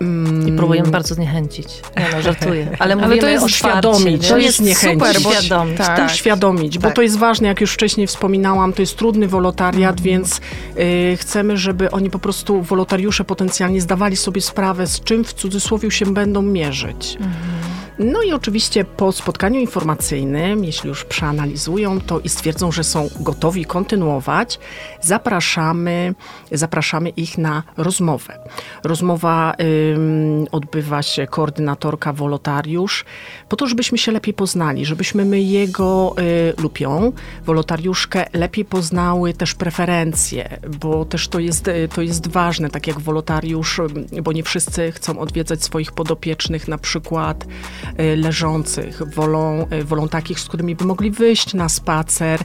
[0.00, 1.82] Mm, i próbujemy bardzo zniechęcić.
[1.96, 2.68] Nie no, żartuję.
[2.78, 5.06] Ale, mówimy to jest uświadomić, to jest niechęcić.
[5.06, 5.96] super, bo Uświadomić, tak.
[5.96, 6.10] tak.
[6.10, 6.96] uświadomić, bo Tak.
[6.96, 10.40] to jest ważne, jak już wcześniej wspominałam, to jest trudny wolontariat, więc
[10.78, 15.90] y, chcemy, żeby oni po prostu, wolontariusze potencjalnie zdawali sobie sprawę, z czym w cudzysłowie
[15.90, 17.18] się będą mierzyć.
[17.98, 23.64] No i oczywiście po spotkaniu informacyjnym, jeśli już przeanalizują to i stwierdzą, że są gotowi
[23.64, 24.58] kontynuować,
[25.00, 26.14] zapraszamy,
[26.52, 28.38] zapraszamy ich na rozmowę.
[28.84, 29.54] Rozmowa
[29.94, 33.04] ym, odbywa się koordynatorka, wolontariusz,
[33.48, 37.12] po to, żebyśmy się lepiej poznali, żebyśmy my jego y, lub ją,
[37.44, 43.00] wolontariuszkę, lepiej poznały też preferencje, bo też to jest, y, to jest ważne, tak jak
[43.00, 43.80] wolontariusz,
[44.22, 47.44] bo nie wszyscy chcą odwiedzać swoich podopiecznych, na przykład
[48.16, 52.40] leżących, wolą, y, wolą takich, z którymi by mogli wyjść na spacer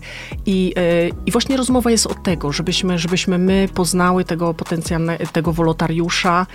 [0.46, 5.54] i, y, i właśnie rozmowa jest od tego, żebyśmy, żebyśmy my poznały tego potencjalnego, tego
[5.54, 6.48] wolontariusza,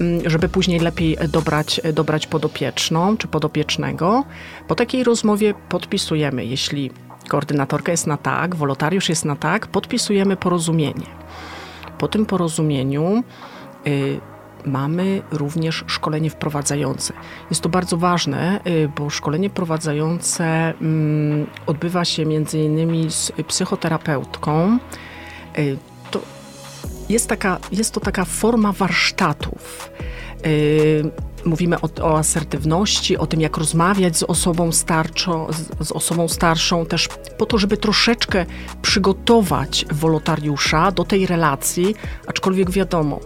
[0.00, 4.24] mm, żeby później lepiej dobrać, dobrać podopieczną czy podopiecznego.
[4.68, 6.90] Po takiej rozmowie podpisujemy, jeśli
[7.28, 11.06] koordynatorka jest na tak, wolontariusz jest na tak, podpisujemy porozumienie.
[11.98, 13.22] Po tym porozumieniu
[13.86, 14.20] y,
[14.66, 17.12] mamy również szkolenie wprowadzające.
[17.50, 20.44] Jest to bardzo ważne, y, bo szkolenie wprowadzające
[20.80, 24.78] mm, odbywa się między innymi z psychoterapeutką.
[25.58, 25.76] Y,
[26.10, 26.20] To
[27.08, 29.90] jest, taka, jest to taka forma warsztatów.
[31.44, 34.84] Mówimy o, o asertywności, o tym, jak rozmawiać z osobą z,
[35.88, 38.46] z osobą starszą, też po to, żeby troszeczkę
[38.82, 41.94] przygotować wolontariusza do tej relacji,
[42.26, 43.20] aczkolwiek wiadomo,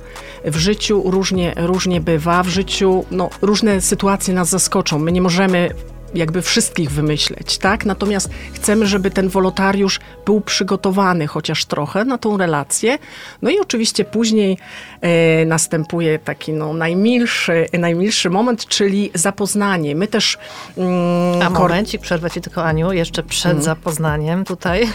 [0.45, 4.99] w życiu różnie, różnie bywa, w życiu no, różne sytuacje nas zaskoczą.
[4.99, 5.71] My nie możemy
[6.15, 7.87] jakby wszystkich wymyśleć, tak?
[7.87, 12.99] Natomiast chcemy, żeby ten wolontariusz był przygotowany chociaż trochę na tą relację.
[13.43, 14.59] No i oczywiście później
[15.01, 19.97] e, następuje taki no, najmilszy, najmilszy moment, czyli zapoznanie.
[19.97, 20.39] My też...
[20.77, 23.63] Mm, A momencik, przerwę ci tylko Aniu, jeszcze przed mm.
[23.63, 24.83] zapoznaniem tutaj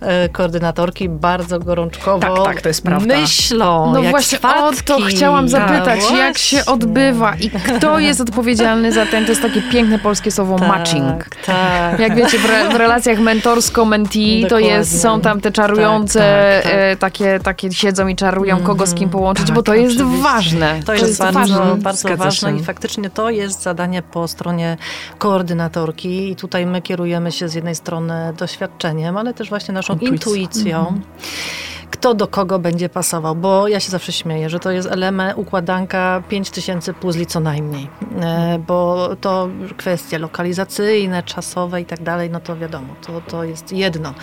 [0.00, 3.20] e, koordynatorki bardzo gorączkowo tak, tak, to jest prawda.
[3.20, 8.20] myślą, No jak właśnie o to chciałam zapytać, tak, jak się odbywa i kto jest
[8.20, 11.24] odpowiedzialny za ten, to jest takie piękne polskie słowo słowo tak, matching.
[11.46, 12.00] Tak.
[12.00, 16.72] Jak wiecie, w, re, w relacjach mentorsko-mentee to jest, są tam te czarujące, tak, tak,
[16.72, 16.82] tak.
[16.82, 18.66] E, takie, takie siedzą i czarują, mm -hmm.
[18.66, 20.22] kogo z kim połączyć, tak, bo to jest oczywiście.
[20.22, 20.80] ważne.
[20.80, 24.76] To, to jest, jest, bardzo, ważne, bardzo ważne i faktycznie to jest zadanie po stronie
[25.18, 30.88] koordynatorki i tutaj my kierujemy się z jednej strony doświadczeniem, ale też właśnie naszą intuicją.
[30.88, 34.88] Mm -hmm kto do kogo będzie pasował, bo ja się zawsze śmieję, że to jest
[34.88, 37.88] element, układanka 5000 puzli co najmniej,
[38.20, 43.72] e, bo to kwestie lokalizacyjne, czasowe i tak dalej, no to wiadomo, to, to jest
[43.72, 44.14] jedno.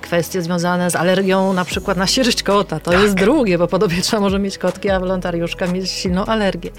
[0.00, 3.00] Kwestie związane z alergią na przykład na sierść kota, to tak.
[3.00, 6.70] jest drugie, bo podobietrza może mieć kotki, a wolontariuszka mieć silną alergię.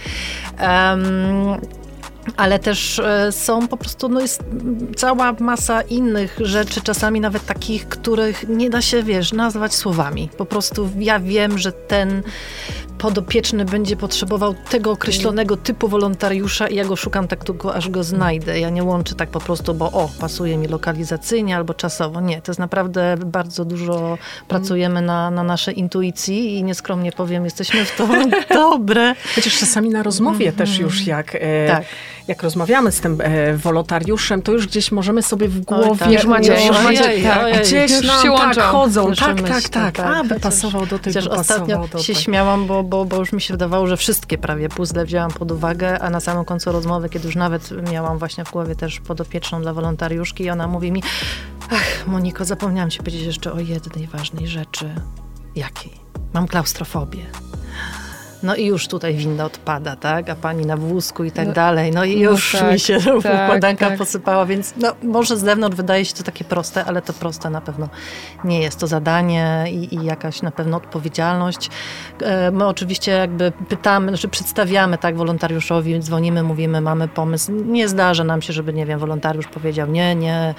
[0.61, 1.82] Um,
[2.37, 4.43] ale też e, są po prostu, no jest
[4.95, 10.29] cała masa innych rzeczy, czasami nawet takich, których nie da się, wiesz, nazwać słowami.
[10.37, 12.23] Po prostu ja wiem, że ten
[13.03, 18.03] podopieczny będzie potrzebował tego określonego typu wolontariusza i ja go szukam tak długo, aż go
[18.03, 18.59] znajdę.
[18.59, 22.21] Ja nie łączę tak po prostu, bo o, pasuje mi lokalizacyjnie albo czasowo.
[22.21, 27.85] Nie, to jest naprawdę bardzo dużo pracujemy na, na naszej intuicji i nieskromnie powiem, jesteśmy
[27.85, 28.07] w to
[28.53, 29.15] dobre.
[29.35, 30.57] Chociaż czasami na rozmowie mm -hmm.
[30.57, 31.83] też już jak, e, tak.
[32.27, 35.99] jak rozmawiamy z tym e, wolontariuszem, to już gdzieś możemy sobie w głowie...
[35.99, 36.11] Tak.
[36.11, 39.13] Już macie, już macie, tak, gdzieś już nam, się tak, chodzą.
[39.15, 39.99] Tak, tak, tak, tak.
[39.99, 43.53] A, by pasował do tego, Chociaż ostatnio się śmiałam, bo bo, bo już mi się
[43.53, 47.35] wydawało, że wszystkie prawie puzzle wzięłam pod uwagę, a na samym końcu rozmowy, kiedy już
[47.35, 51.03] nawet miałam właśnie w głowie też podopieczną dla wolontariuszki ona mówi mi,
[51.69, 54.95] ach Moniko, zapomniałam ci powiedzieć jeszcze o jednej ważnej rzeczy.
[55.55, 55.91] Jakiej?
[56.33, 57.25] Mam klaustrofobię.
[58.43, 60.29] No i już tutaj winda odpada, tak?
[60.29, 61.91] A pani na wózku i tak no, dalej.
[61.91, 63.97] No i no już no tak, mi się tak, układanka tak.
[63.97, 67.61] posypała, więc no, może z zewnątrz wydaje się to takie proste, ale to proste na
[67.61, 67.89] pewno
[68.43, 68.79] nie jest.
[68.79, 71.69] To zadanie i, i jakaś na pewno odpowiedzialność.
[72.21, 77.51] E, my oczywiście jakby pytamy, znaczy przedstawiamy tak wolontariuszowi, dzwonimy, mówimy, mamy pomysł.
[77.51, 80.55] Nie zdarza nam się, żeby, nie wiem, wolontariusz powiedział nie, nie,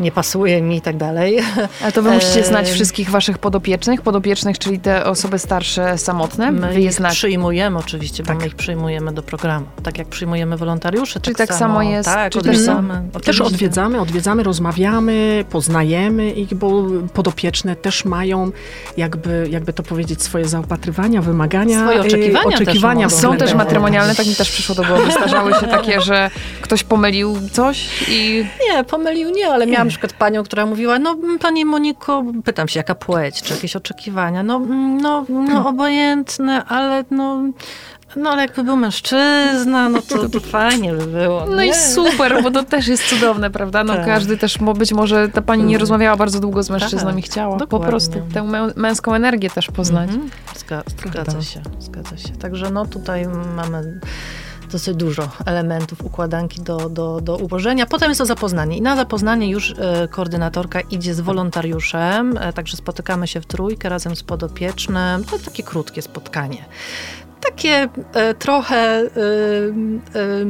[0.00, 1.40] nie pasuje mi i tak dalej.
[1.82, 6.72] Ale to wy musicie znać wszystkich waszych podopiecznych, podopiecznych, czyli te osoby starsze, samotne, my
[6.72, 8.36] wy je znacie przyjmujemy oczywiście, tak.
[8.36, 9.66] bo my ich przyjmujemy do programu.
[9.82, 11.20] Tak jak przyjmujemy wolontariuszy.
[11.20, 12.08] Czyli tak, tak samo, samo jest.
[12.08, 13.02] Tak, czyli odwiedzamy.
[13.24, 18.52] Też odwiedzamy, odwiedzamy, rozmawiamy, poznajemy ich, bo podopieczne też mają
[18.96, 21.80] jakby, jakby to powiedzieć, swoje zaopatrywania, wymagania.
[21.80, 25.12] Swoje oczekiwania, oczekiwania też Są też matrymonialne, tak mi też przyszło do głowy.
[25.12, 26.30] Zdarzały się takie, że
[26.60, 28.46] ktoś pomylił coś i...
[28.68, 32.80] Nie, pomylił nie, ale miałam na przykład panią, która mówiła, no pani Moniko, pytam się,
[32.80, 34.42] jaka płeć, czy jakieś oczekiwania?
[34.42, 34.58] No,
[35.02, 37.42] no, no obojętne, ale no,
[38.16, 41.46] no ale jakby był mężczyzna, no to, to fajnie by było.
[41.46, 41.68] No nie?
[41.68, 43.84] i super, bo to też jest cudowne, prawda?
[43.84, 44.06] No tak.
[44.06, 45.80] każdy też, być może ta pani nie mhm.
[45.80, 47.86] rozmawiała bardzo długo z mężczyzną tak, i chciała dokładnie.
[47.86, 50.10] po prostu tę męską energię też poznać.
[50.10, 50.30] Mhm.
[50.56, 52.28] Zgadza, zgadza się, zgadza się.
[52.28, 54.00] Także no tutaj mamy
[54.72, 57.86] dosyć dużo elementów układanki do, do, do ułożenia.
[57.86, 58.76] Potem jest to zapoznanie.
[58.76, 63.88] I na zapoznanie już e, koordynatorka idzie z wolontariuszem, e, także spotykamy się w trójkę
[63.88, 65.24] razem z podopiecznym.
[65.24, 66.64] To takie krótkie spotkanie
[67.50, 69.06] takie e, trochę, e,
[70.14, 70.46] e,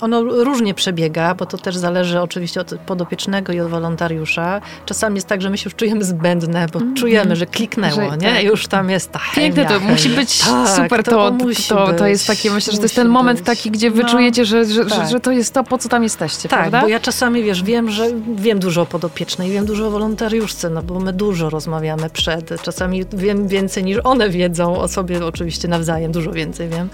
[0.00, 4.60] ono różnie przebiega, bo to też zależy oczywiście od podopiecznego i od wolontariusza.
[4.86, 6.98] Czasami jest tak, że my się już czujemy zbędne, bo mm -hmm.
[6.98, 8.32] czujemy, że kliknęło, że, nie?
[8.32, 8.44] Tak.
[8.44, 9.46] Już tam jest ta chemia.
[9.46, 12.78] Piękne to musi być tak, super, to, to, musi to, to, jest takie, myślę, że
[12.78, 15.10] to jest ten moment taki, gdzie wy no, czujecie, że, że, tak.
[15.10, 16.80] że, to jest to, po co tam jesteście, tak, prawda?
[16.80, 20.82] bo ja czasami, wiesz, wiem, że wiem dużo o podopiecznej, wiem dużo o wolontariuszce, no
[20.82, 26.12] bo my dużo rozmawiamy przed, czasami wiem więcej niż one wiedzą o sobie oczywiście nawzajem,
[26.20, 26.88] dużo więcej wiem.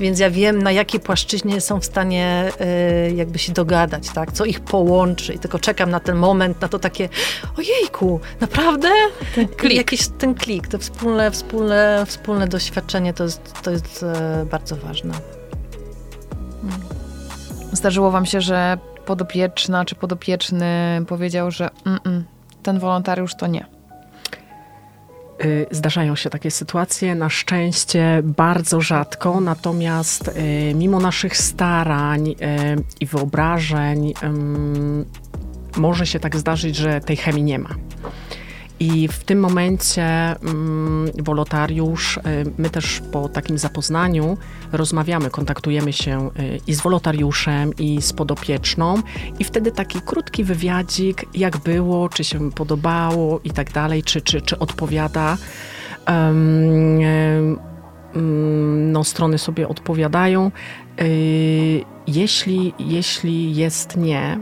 [0.00, 2.52] Więc ja wiem, na jakiej płaszczyźnie są w stanie
[3.10, 4.32] y, jakby się dogadać, tak?
[4.32, 5.34] Co ich połączy.
[5.34, 7.08] I tylko czekam na ten moment, na to takie
[7.58, 8.88] ojejku, naprawdę?
[9.34, 9.76] Ten klik.
[9.76, 14.02] Jakiś ten klik, to wspólne, wspólne, wspólne doświadczenie to jest, to jest
[14.42, 15.14] y, bardzo ważne.
[16.62, 16.80] Hmm.
[17.72, 22.22] Zdarzyło wam się, że podopieczna czy podopieczny powiedział, że mm -mm,
[22.62, 23.81] ten wolontariusz to nie.
[25.44, 32.34] Y, zdarzają się takie sytuacje, na szczęście bardzo rzadko, natomiast y, mimo naszych starań y,
[33.00, 34.14] i wyobrażeń
[35.76, 37.70] może się tak zdarzyć, że tej chemii nie ma.
[38.82, 42.18] I w tym momencie mm, wolontariusz,
[42.58, 44.36] my też po takim zapoznaniu
[44.72, 46.30] rozmawiamy, kontaktujemy się
[46.66, 49.02] i z wolontariuszem, i z podopieczną,
[49.38, 54.40] i wtedy taki krótki wywiadzik, jak było, czy się podobało i tak dalej, czy, czy,
[54.40, 55.36] czy odpowiada.
[58.92, 60.50] no, strony sobie odpowiadają.
[61.00, 64.40] Y, jeśli, jeśli jest nie,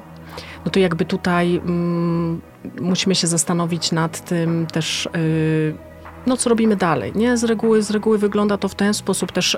[0.65, 2.41] no to jakby tutaj mm,
[2.81, 5.75] musimy się zastanowić nad tym też, y,
[6.27, 7.13] no co robimy dalej.
[7.15, 7.37] Nie?
[7.37, 9.57] Z reguły, z reguły wygląda to w ten sposób też.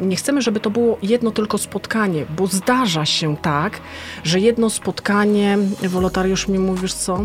[0.00, 3.80] Nie chcemy, żeby to było jedno tylko spotkanie, bo zdarza się tak,
[4.24, 5.58] że jedno spotkanie,
[5.88, 7.18] wolontariusz mi mówisz co,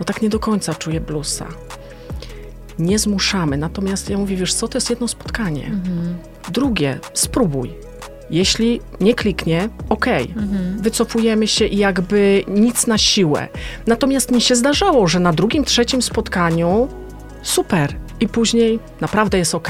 [0.00, 1.46] no tak nie do końca czuję bluesa.
[2.78, 5.66] Nie zmuszamy, natomiast ja mówię, wiesz co, to jest jedno spotkanie.
[5.66, 6.16] Mhm.
[6.48, 7.70] Drugie, spróbuj
[8.30, 10.78] jeśli nie kliknie, ok, mhm.
[10.80, 13.48] wycofujemy się i jakby nic na siłę.
[13.86, 16.88] Natomiast mi się zdarzało, że na drugim, trzecim spotkaniu
[17.42, 19.68] super i później naprawdę jest ok.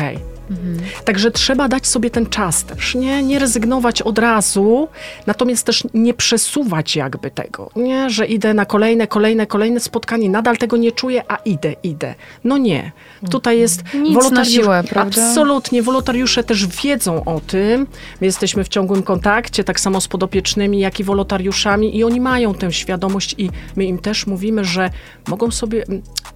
[0.50, 0.78] Mhm.
[1.04, 3.22] Także trzeba dać sobie ten czas też, nie?
[3.22, 4.88] nie rezygnować od razu,
[5.26, 8.10] natomiast też nie przesuwać jakby tego, nie?
[8.10, 12.14] że idę na kolejne, kolejne, kolejne spotkanie, nadal tego nie czuję, a idę, idę.
[12.44, 12.92] No nie.
[13.30, 14.54] Tutaj jest Nic wolontariusz...
[14.54, 15.22] siłę, prawda?
[15.22, 15.82] Absolutnie.
[15.82, 17.86] Wolontariusze też wiedzą o tym.
[18.20, 22.54] My jesteśmy w ciągłym kontakcie, tak samo z podopiecznymi, jak i wolontariuszami i oni mają
[22.54, 24.90] tę świadomość i my im też mówimy, że
[25.28, 25.84] mogą sobie,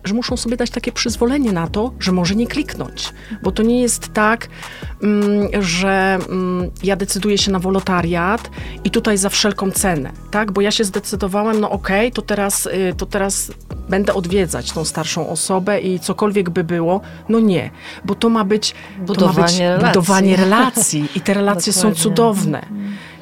[0.04, 3.82] że muszą sobie dać takie przyzwolenie na to, że może nie kliknąć, bo to nie
[3.82, 4.48] jest jest tak,
[5.02, 8.50] mm, że mm, ja decyduję się na wolontariat
[8.84, 10.52] i tutaj za wszelką cenę, tak?
[10.52, 13.52] Bo ja się zdecydowałem, no okej, okay, to, teraz, y, to teraz
[13.88, 17.70] będę odwiedzać tą starszą osobę i cokolwiek by było, no nie,
[18.04, 19.86] bo to ma być budowanie, to ma być relacji.
[19.86, 22.66] budowanie relacji i te relacje są cudowne.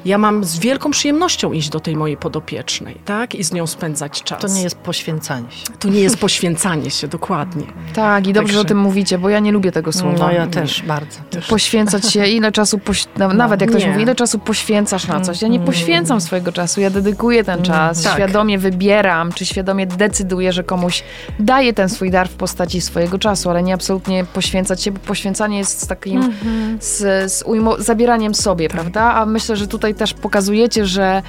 [0.07, 3.35] Mhm ja mam z wielką przyjemnością iść do tej mojej podopiecznej, tak?
[3.35, 4.41] I z nią spędzać czas.
[4.41, 5.73] To nie jest poświęcanie się.
[5.79, 7.63] To nie jest poświęcanie się, dokładnie.
[7.93, 8.59] Tak, i dobrze Także...
[8.59, 10.17] o tym mówicie, bo ja nie lubię tego słowa.
[10.17, 11.19] No ja też, bardzo.
[11.29, 11.47] Też.
[11.47, 13.05] Poświęcać się, ile czasu, poś...
[13.17, 13.89] no, nawet jak ktoś nie.
[13.89, 15.41] mówi, ile czasu poświęcasz na coś.
[15.41, 15.65] Ja nie mm.
[15.65, 18.13] poświęcam swojego czasu, ja dedykuję ten czas, tak.
[18.13, 21.03] świadomie wybieram, czy świadomie decyduję, że komuś
[21.39, 25.57] daję ten swój dar w postaci swojego czasu, ale nie absolutnie poświęcać się, bo poświęcanie
[25.57, 26.77] jest z takim, mm -hmm.
[26.79, 28.75] z, z ujmo- zabieraniem sobie, tak.
[28.75, 29.13] prawda?
[29.13, 31.21] A myślę, że tutaj też pokazujecie, że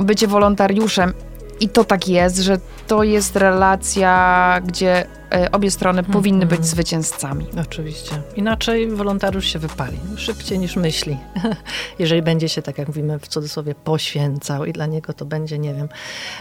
[0.00, 1.12] bycie wolontariuszem
[1.60, 5.06] i to tak jest, że to jest relacja, gdzie
[5.52, 6.12] obie strony hmm.
[6.12, 7.46] powinny być zwycięzcami.
[7.60, 8.22] Oczywiście.
[8.36, 11.16] Inaczej wolontariusz się wypali szybciej niż myśli.
[11.98, 15.74] Jeżeli będzie się, tak jak mówimy w cudzysłowie, poświęcał i dla niego to będzie, nie
[15.74, 15.88] wiem,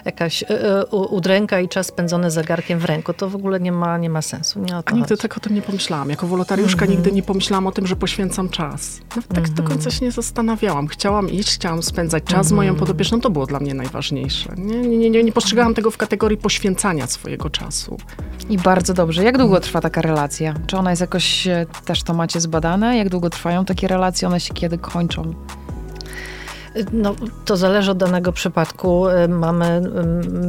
[0.05, 4.09] jakaś y, udręka i czas spędzony zegarkiem w ręku, to w ogóle nie ma, nie
[4.09, 4.59] ma sensu.
[4.59, 6.09] Nie A nigdy tak o tym nie pomyślałam.
[6.09, 8.99] Jako wolontariuszka nigdy nie pomyślałam o tym, że poświęcam czas.
[9.15, 10.87] No, tak do końca się nie zastanawiałam.
[10.87, 13.21] Chciałam iść, chciałam spędzać czas z moją podopieczną.
[13.21, 14.53] To było dla mnie najważniejsze.
[14.57, 17.97] Nie, nie, nie, nie postrzegałam tego w kategorii poświęcania swojego czasu.
[18.49, 19.23] I bardzo bardzo dobrze.
[19.23, 20.53] Jak długo trwa taka relacja?
[20.67, 22.97] Czy ona jest jakoś, e, też to macie zbadane?
[22.97, 24.27] Jak długo trwają takie relacje?
[24.27, 25.33] One się kiedy kończą?
[26.93, 29.07] No, to zależy od danego przypadku.
[29.07, 29.81] Y, mamy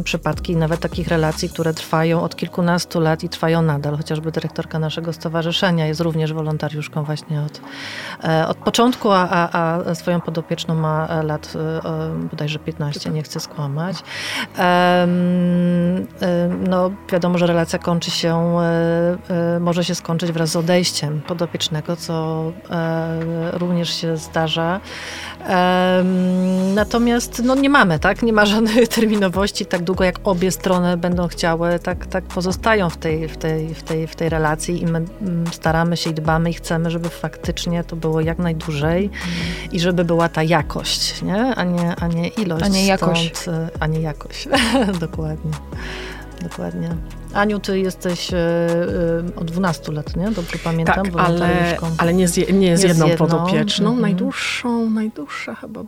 [0.05, 3.97] przypadki nawet takich relacji, które trwają od kilkunastu lat i trwają nadal.
[3.97, 7.61] Chociażby dyrektorka naszego stowarzyszenia jest również wolontariuszką właśnie od,
[8.25, 11.53] e, od początku, a, a, swoją podopieczną ma e, lat
[11.85, 13.97] e, bodajże 15, nie chcę skłamać.
[16.69, 18.61] No, wiadomo, że relacja kończy się,
[19.61, 22.45] może się skończyć wraz z odejściem podopiecznego, co
[23.53, 24.81] również się zdarza.
[26.75, 28.23] Natomiast no, nie mamy, tak?
[28.23, 29.67] Nie ma żadnej terminowości.
[29.67, 33.83] Tak długo jak obie strony będą chciały, tak, tak pozostają w tej, w, tej, w,
[33.83, 37.85] tej, w tej relacji i my mm, staramy się i dbamy i chcemy, żeby faktycznie
[37.85, 39.11] to było jak najdłużej
[39.73, 41.55] i żeby była ta jakość, nie?
[41.55, 42.65] A, nie, a nie ilość.
[42.65, 43.37] A nie jakość.
[43.37, 44.49] Stąd, a nie jakość.
[45.01, 45.53] Dokładnie.
[46.43, 46.97] Dokładnie.
[47.35, 50.31] Aniu, ty jesteś y, y, od 12 lat, nie?
[50.31, 51.05] Dobrze pamiętam?
[51.05, 53.87] Tak, ale, ale nie z, nie z jedną, jedną podopieczną.
[53.87, 54.03] Mm -hmm.
[54.03, 55.85] Najdłuższą, najdłuższa chyba,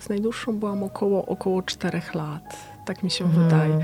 [0.00, 2.56] z najdłuższą byłam około, około 4 lat.
[2.86, 3.44] Tak mi się mm.
[3.44, 3.80] wydaje.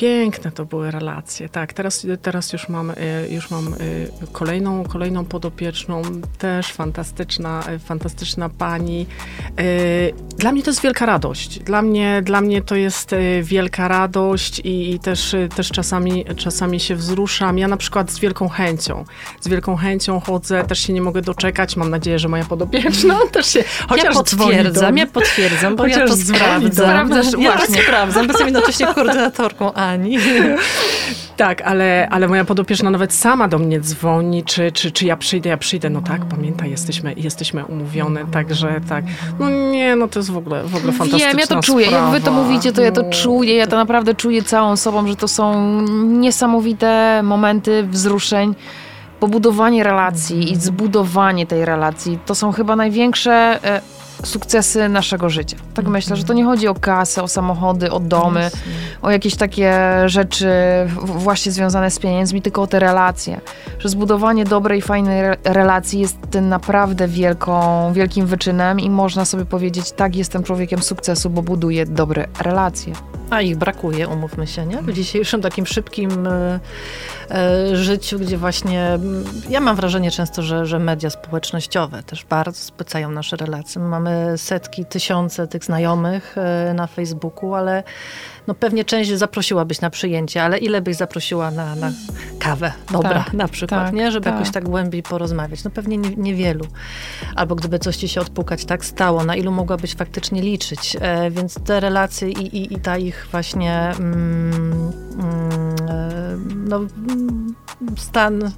[0.00, 1.48] Piękne to były relacje.
[1.48, 2.94] Tak, teraz, teraz już mam, y,
[3.30, 6.02] już mam y, kolejną, kolejną podopieczną,
[6.38, 9.06] też fantastyczna, y, fantastyczna pani.
[10.36, 11.58] Dla mnie to jest wielka radość.
[11.58, 13.10] Dla mnie, dla mnie to jest
[13.42, 17.58] wielka radość i, i też, też czasami, czasami się wzruszam.
[17.58, 19.04] Ja na przykład z wielką chęcią,
[19.40, 21.76] z wielką chęcią chodzę, też się nie mogę doczekać.
[21.76, 26.16] Mam nadzieję, że moja podopieczna też się, chociaż Ja potwierdzam, ja potwierdzam, bo ja to
[26.16, 26.72] sprawdzam.
[26.72, 27.82] Sprawdzasz, ja właśnie.
[27.82, 29.72] sprawdzam, bo jestem jednocześnie koordynatorką
[31.36, 35.48] Tak, ale, ale moja podopieczna nawet sama do mnie dzwoni, czy, czy, czy ja przyjdę,
[35.48, 35.90] ja przyjdę.
[35.90, 39.04] No tak, pamiętaj, jesteśmy, jesteśmy umówione, także tak.
[39.38, 41.86] No nie, no to jest w ogóle, w ogóle fantastyczna Wiem, ja to czuję.
[41.86, 42.04] Sprawa.
[42.12, 43.10] Jak wy to mówicie, to ja to No.
[43.10, 43.54] czuję.
[43.56, 48.54] Ja to naprawdę czuję całą sobą, że to są niesamowite momenty wzruszeń.
[49.20, 53.32] Pobudowanie relacji i zbudowanie tej relacji to są chyba największe
[53.64, 53.80] e,
[54.24, 55.56] sukcesy naszego życia.
[55.74, 58.50] Tak myślę, że to nie chodzi o kasę, o samochody, o domy,
[59.02, 59.74] o jakieś takie
[60.06, 60.48] rzeczy
[61.04, 63.40] właśnie związane z pieniędzmi, tylko o te relacje.
[63.78, 69.44] Że zbudowanie dobrej, fajnej re- relacji jest tym naprawdę wielką, wielkim wyczynem i można sobie
[69.44, 72.92] powiedzieć, tak, jestem człowiekiem sukcesu, bo buduję dobre relacje.
[73.30, 74.82] A ich brakuje, umówmy się, nie?
[74.82, 76.60] W dzisiejszym takim szybkim e,
[77.30, 78.98] e, życiu, gdzie właśnie,
[79.48, 83.82] ja mam wrażenie często, że, że media społecznościowe też bardzo spłycają nasze relacje.
[83.82, 87.82] My Mamy setki, tysiące tych znajomych e, na Facebooku, ale
[88.50, 91.92] no pewnie część zaprosiłabyś na przyjęcie, ale ile byś zaprosiła na, na
[92.38, 92.72] kawę?
[92.92, 94.12] Dobra, Tak, na przykład, tak, nie?
[94.12, 94.34] Żeby tak.
[94.34, 95.64] jakoś tak głębiej porozmawiać.
[95.64, 96.66] No pewnie nie- niewielu.
[97.34, 100.96] Albo gdyby coś ci się odpukać tak stało, na ilu mogłabyś faktycznie liczyć.
[101.00, 106.36] E, więc te relacje i, i, i ta ich właśnie mm, mm, e,
[106.68, 107.54] no, mm,
[107.96, 108.50] stan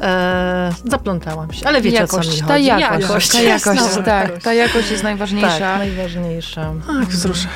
[0.00, 2.48] e, zaplątałam się, ale wiecie o co mi jakość, chodzi.
[2.48, 5.78] ta jakość, ta jakość, Znowu tak, ta jakość jest tak, najważniejsza.
[5.78, 6.72] najważniejsza.
[6.86, 7.48] Tak, wzrusza.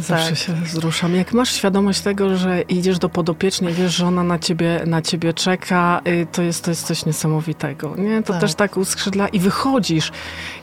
[0.00, 0.38] Zawsze Tak.
[0.38, 1.14] się wzruszam.
[1.14, 5.32] Jak masz świadomość tego, że idziesz do podopiecznej, wiesz, że ona na ciebie, na ciebie
[5.34, 7.94] czeka, y, to jest, to jest coś niesamowitego.
[7.96, 8.22] Nie?
[8.22, 8.40] To Tak.
[8.40, 10.12] też tak uskrzydla i wychodzisz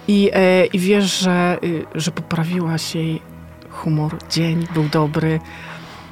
[0.07, 3.21] i, e, i wiesz, że, y, że poprawiłaś jej
[3.69, 5.39] humor, dzień był dobry.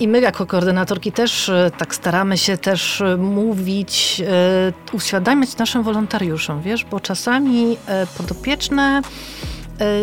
[0.04, 5.84] I my jako koordynatorki też e, tak staramy się też e, mówić, e, uświadamiać naszym
[5.84, 7.78] wolontariuszom, wiesz, bo czasami
[8.18, 9.02] podopieczne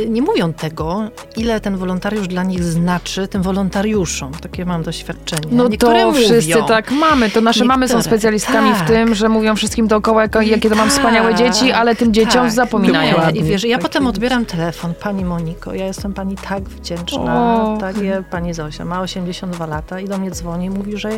[0.08, 4.32] nie mówią tego, ile ten wolontariusz dla nich znaczy, tym wolontariuszom.
[4.32, 5.42] Takie mam doświadczenie.
[5.50, 6.66] No Niektóre to wszyscy mówią.
[6.66, 7.30] tak mamy.
[7.30, 8.14] To nasze mamy są Niektóre.
[8.16, 8.86] specjalistkami w Tak.
[8.88, 12.42] tym, że mówią wszystkim dookoła, jak, jakie to mam Tak, wspaniałe dzieci, ale tym dzieciom
[12.42, 12.52] tak.
[12.52, 13.06] zapominają.
[13.10, 13.40] Nie, Dokładnie.
[13.40, 14.16] I wiesz, ja Tak potem jest.
[14.16, 17.76] odbieram telefon, pani Moniko, ja jestem pani tak wdzięczna, O.
[17.80, 17.96] tak,
[18.30, 21.10] pani Zosia ma 82 lata i do mnie dzwoni i mówi, że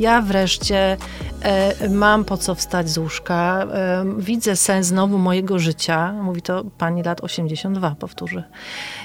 [0.00, 0.96] ja wreszcie
[1.42, 6.64] e, mam po co wstać z łóżka, e, widzę sens znowu mojego życia, mówi to
[6.78, 8.44] pani lat 82, powtórzę.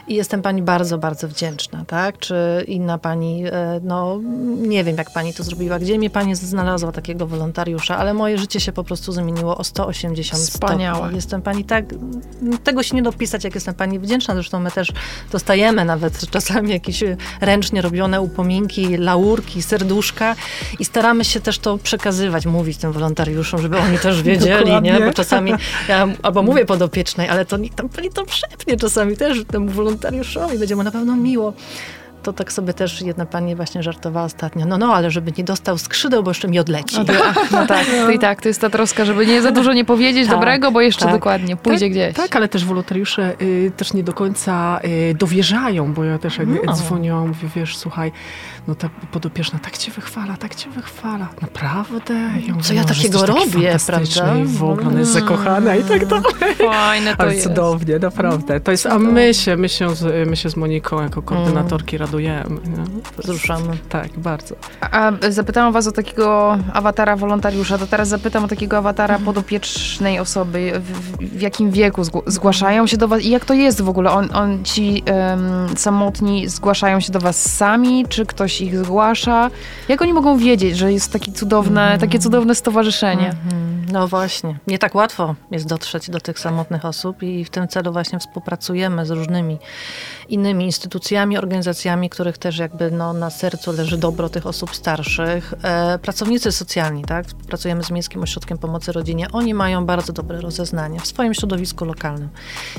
[0.07, 2.17] I jestem pani bardzo, bardzo wdzięczna, tak?
[2.17, 4.19] Czy inna pani, e, no
[4.57, 8.59] nie wiem jak pani to zrobiła, gdzie mnie pani znalazła takiego wolontariusza, ale moje życie
[8.59, 10.97] się po prostu zmieniło o 180 Wspaniałe.
[10.97, 11.15] stopni.
[11.15, 11.85] Jestem pani tak,
[12.63, 14.33] tego się nie dopisać, jak jestem pani wdzięczna.
[14.33, 14.91] Zresztą my też
[15.31, 17.03] dostajemy nawet czasami jakieś
[17.41, 20.35] ręcznie robione upominki, laurki, serduszka
[20.79, 24.91] i staramy się też to przekazywać, mówić tym wolontariuszom, żeby oni też wiedzieli, Dokładnie.
[24.91, 25.05] nie?
[25.05, 25.53] Bo czasami
[25.89, 29.96] ja albo mówię podopiecznej, ale to niech tam pani to szepnie czasami też temu wolontariuszowi,
[30.59, 31.53] będzie mu na pewno miło.
[32.23, 34.65] To tak sobie też jedna pani właśnie żartowała ostatnio.
[34.65, 36.97] No, no, ale żeby nie dostał skrzydeł, bo jeszcze mi odleci.
[36.97, 37.13] No, to,
[37.51, 40.27] no tak, to i tak, to jest ta troska, żeby nie za dużo nie powiedzieć
[40.27, 41.13] Tak, dobrego, bo jeszcze tak.
[41.13, 42.15] dokładnie pójdzie tak, gdzieś.
[42.15, 44.79] Tak, ale też wolontariusze y, też nie do końca
[45.11, 46.73] y, dowierzają, bo ja też jak No.
[46.73, 48.11] dzwoniłam, mówię, wiesz, słuchaj,
[48.67, 51.27] no ta podopieczna tak cię wychwala, tak cię wychwala.
[51.41, 52.13] Naprawdę?
[52.47, 54.37] Ja mówię, Co ja no, takiego robię, prawda?
[54.37, 56.23] I w ogóle ona jest zakochana i tak dalej.
[56.57, 57.47] Fajne to Ale jest.
[57.47, 58.59] cudownie, naprawdę.
[58.59, 62.49] To jest, a my się, my się, z, my się z Moniką jako koordynatorki radujemy.
[62.49, 62.75] nie?
[62.75, 63.77] To jest- Wzruszamy.
[63.89, 64.55] Tak, bardzo.
[64.91, 70.71] A zapytałam was o takiego awatara wolontariusza, to teraz zapytam o takiego awatara podopiecznej osoby.
[70.79, 74.11] W, w, jakim wieku zgł- zgłaszają się do was i jak to jest w ogóle?
[74.11, 75.39] On, on ci em,
[75.77, 79.49] samotni zgłaszają się do was sami, czy ktoś ich zgłasza?
[79.89, 83.29] Jak oni mogą wiedzieć, że jest takie cudowne, takie cudowne stowarzyszenie?
[83.29, 83.67] Mhm.
[83.91, 84.59] No właśnie.
[84.67, 89.05] Nie tak łatwo jest dotrzeć do tych samotnych osób i w tym celu właśnie współpracujemy
[89.05, 89.57] z różnymi
[90.29, 95.53] innymi instytucjami, organizacjami, których też jakby no, na sercu leży dobro tych osób starszych.
[95.63, 97.27] E, pracownicy socjalni, tak?
[97.27, 99.27] Współpracujemy z Miejskim Ośrodkiem Pomocy Rodzinie.
[99.31, 102.29] Oni mają bardzo dobre rozeznanie w swoim środowisku lokalnym.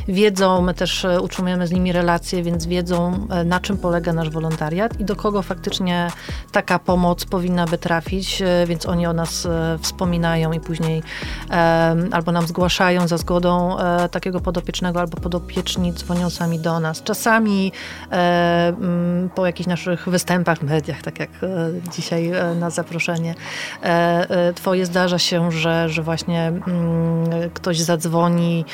[0.08, 4.30] Wiedzą, my też e, utrzymujemy z nimi relacje, więc wiedzą, e, na czym polega nasz
[4.30, 5.67] wolontariat i do kogo faktycznie
[6.52, 11.02] taka pomoc powinna by trafić, e, więc oni o nas e, wspominają i później
[12.12, 17.02] albo nam zgłaszają za zgodą e, takiego podopiecznego, albo podopieczni dzwonią sami do nas.
[17.02, 17.72] Czasami
[19.34, 21.30] po jakichś naszych występach w mediach, tak jak
[21.92, 23.34] dzisiaj na zaproszenie
[24.54, 28.64] twoje zdarza się, że, że właśnie mm, ktoś zadzwoni,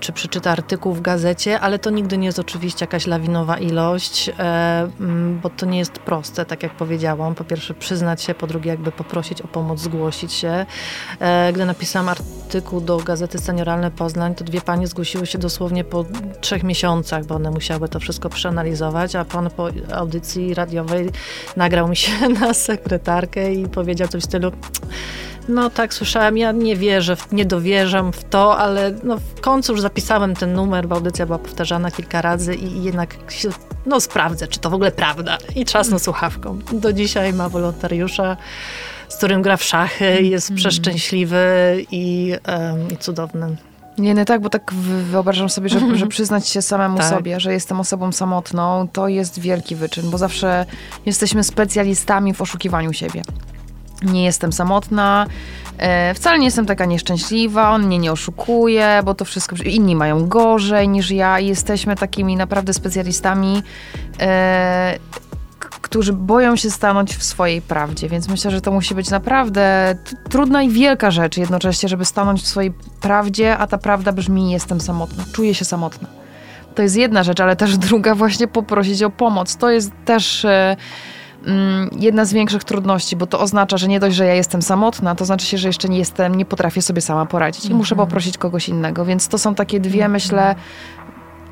[0.00, 4.30] czy przeczyta artykuł w gazecie, ale to nigdy nie jest oczywiście jakaś lawinowa ilość,
[5.42, 7.34] bo to nie jest proste, tak jak powiedziałam.
[7.34, 10.66] Po pierwsze przyznać się, po drugie jakby poprosić o pomoc, zgłosić się.
[11.20, 16.04] E, gdy napisałam artykuł do Gazety Senioralne Poznań, to dwie panie zgłosiły się dosłownie po
[16.40, 21.10] trzech miesiącach, bo one musiały to wszystko przeanalizować, a pan po audycji radiowej
[21.56, 24.52] nagrał mi się na sekretarkę i powiedział coś w stylu
[25.48, 29.80] no tak, słyszałem, ja nie wierzę, nie dowierzam w to, ale no, w końcu już
[29.80, 33.48] zapisałem ten numer, bo audycja była powtarzana kilka razy i jednak się,
[33.86, 35.38] no sprawdzę, czy to w ogóle prawda.
[35.54, 36.58] I trzasnął słuchawką.
[36.72, 38.36] Do dzisiaj ma wolontariusza,
[39.08, 40.56] z którym gra w szachy, jest mm.
[40.56, 41.46] przeszczęśliwy
[41.90, 43.56] i, um, i cudowny.
[43.98, 44.74] Nie, nie tak, bo tak
[45.10, 47.06] wyobrażam sobie, że, że przyznać się samemu tak.
[47.06, 50.66] sobie, że jestem osobą samotną, to jest wielki wyczyn, bo zawsze
[51.06, 53.22] jesteśmy specjalistami w oszukiwaniu siebie
[54.02, 55.26] nie jestem samotna,
[55.78, 60.28] e, wcale nie jestem taka nieszczęśliwa, on mnie nie oszukuje, bo to wszystko, inni mają
[60.28, 63.62] gorzej niż ja i jesteśmy takimi naprawdę specjalistami,
[64.20, 64.98] e,
[65.58, 69.96] którzy boją się stanąć w swojej prawdzie, więc myślę, że to musi być naprawdę
[70.30, 74.80] trudna i wielka rzecz jednocześnie, żeby stanąć w swojej prawdzie, a ta prawda brzmi jestem
[74.80, 76.08] samotna, czuję się samotna.
[76.74, 79.56] To jest jedna rzecz, ale też druga właśnie poprosić o pomoc.
[79.56, 80.44] To jest też...
[80.44, 80.76] E,
[81.92, 85.24] jedna z większych trudności, bo to oznacza, że nie dość, że ja jestem samotna, to
[85.24, 88.08] znaczy się, że jeszcze nie jestem, nie potrafię sobie sama poradzić i muszę mhm.
[88.08, 89.04] poprosić kogoś innego.
[89.04, 90.12] Więc to są takie dwie, mhm.
[90.12, 90.54] myślę,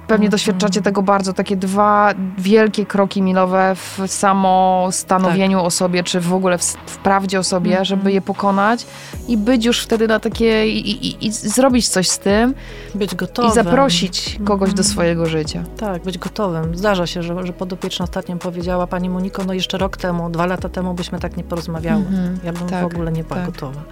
[0.06, 5.66] Pewnie doświadczacie tego bardzo, takie dwa wielkie kroki milowe w samo stanowieniu tak.
[5.66, 7.86] o sobie, czy w ogóle w, w prawdzie o sobie, mm -hmm.
[7.86, 8.86] żeby je pokonać
[9.28, 12.54] i być już wtedy na takie, i, i, i, zrobić coś z tym.
[12.94, 13.50] Być gotowym.
[13.50, 14.76] I zaprosić kogoś mm -hmm.
[14.76, 14.92] do mhm.
[14.92, 15.64] swojego życia.
[15.76, 16.76] Tak, być gotowym.
[16.76, 20.68] Zdarza się, że, że podopieczna ostatnio powiedziała, pani Moniko, no jeszcze rok temu, dwa lata
[20.68, 22.02] temu byśmy tak nie porozmawiały.
[22.02, 22.44] Mm -hmm.
[22.44, 23.46] Ja bym tak, w ogóle nie była tak.
[23.46, 23.82] gotowa,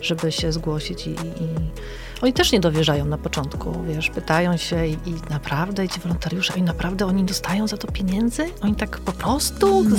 [0.00, 1.48] żeby się zgłosić i, i
[2.22, 6.52] oni też nie dowierzają na początku, wiesz, pytają się i, i naprawdę, i ci wolontariusze,
[6.56, 8.46] i naprawdę oni dostają za to pieniędzy?
[8.62, 9.84] Oni tak po prostu?
[9.88, 9.96] No,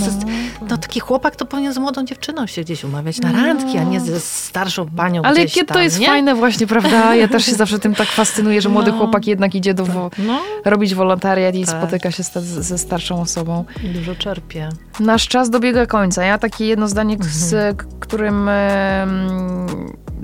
[0.69, 3.45] no taki chłopak to powinien z młodą dziewczyną się gdzieś umawiać na no.
[3.45, 6.05] randki, a nie ze starszą panią Ale jakie to jest nie?
[6.05, 7.15] fajne właśnie, prawda?
[7.15, 8.97] Ja też się zawsze tym tak fascynuję, że młody no.
[8.97, 10.41] chłopak jednak idzie do wo- no.
[10.65, 11.77] robić wolontariat i tak.
[11.77, 13.65] spotyka się ze starszą osobą.
[13.83, 14.69] I dużo czerpie.
[14.99, 16.23] Nasz czas dobiega końca.
[16.23, 17.31] Ja takie jedno zdanie, mhm.
[17.33, 18.49] z którym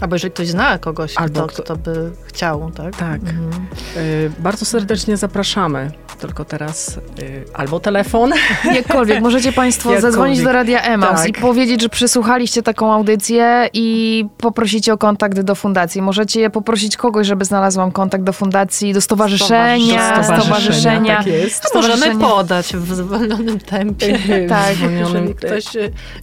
[0.00, 2.96] Albo jeżeli ktoś zna kogoś, Albo kto, kto by chciał, tak?
[2.96, 3.20] Tak.
[3.20, 3.66] Mhm.
[3.96, 5.90] Y, bardzo serdecznie zapraszamy.
[6.18, 8.32] Tylko teraz y, albo telefon.
[8.74, 9.20] Jakkolwiek.
[9.20, 10.12] Możecie Państwo Jakkolwiek.
[10.12, 11.28] zadzwonić do Radia Emaus tak.
[11.28, 16.02] i powiedzieć, że przesłuchaliście taką audycję i poprosicie o kontakt do fundacji.
[16.02, 20.16] Możecie poprosić kogoś, żeby znalazł wam kontakt do fundacji, do stowarzyszenia.
[20.16, 20.42] Do stowarzyszenia.
[20.42, 21.16] stowarzyszenia.
[21.16, 21.62] Tak jest.
[21.62, 24.18] To możemy podać w zwolnionym tempie.
[24.48, 24.74] tak.
[24.98, 25.64] Jeżeli ktoś,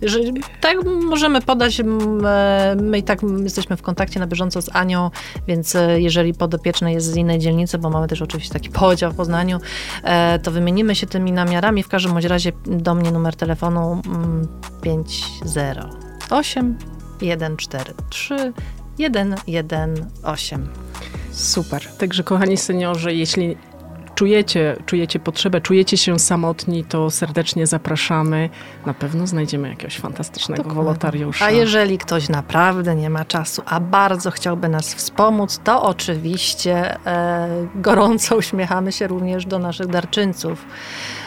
[0.01, 1.81] jeżeli, tak, możemy podać.
[2.81, 5.11] My i tak jesteśmy w kontakcie na bieżąco z Anią,
[5.47, 9.15] więc e, jeżeli podopieczny jest z innej dzielnicy, bo mamy też oczywiście taki podział w
[9.15, 9.59] Poznaniu, e,
[10.43, 11.83] to wymienimy się tymi namiarami.
[11.83, 14.01] W każdym razie do mnie numer telefonu
[14.81, 16.77] 508
[17.19, 18.53] 143
[20.23, 20.59] 118.
[21.31, 21.87] Super.
[21.97, 23.57] Także kochani seniorzy, jeśli
[24.15, 28.49] czujecie, czujecie potrzebę, czujecie się samotni, to serdecznie zapraszamy.
[28.85, 30.83] Na pewno znajdziemy jakiegoś fantastycznego Dokładnie.
[30.83, 31.45] wolontariusza.
[31.45, 37.67] A jeżeli ktoś naprawdę nie ma czasu, a bardzo chciałby nas wspomóc, to oczywiście e,
[37.75, 40.65] gorąco uśmiechamy się również do naszych darczyńców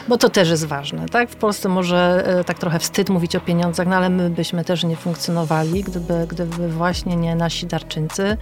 [0.09, 1.09] bo to też jest ważne.
[1.09, 1.31] Tak?
[1.31, 4.85] W Polsce może e, tak trochę wstyd mówić o pieniądzach, no ale my byśmy też
[4.85, 8.37] nie funkcjonowali, gdyby, gdyby właśnie nie nasi darczyńcy.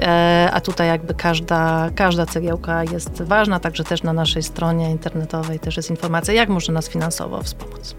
[0.00, 5.58] E, a tutaj jakby każda, każda cegiełka jest ważna, także też na naszej stronie internetowej
[5.58, 7.94] też jest informacja, jak może nas finansowo wspomóc.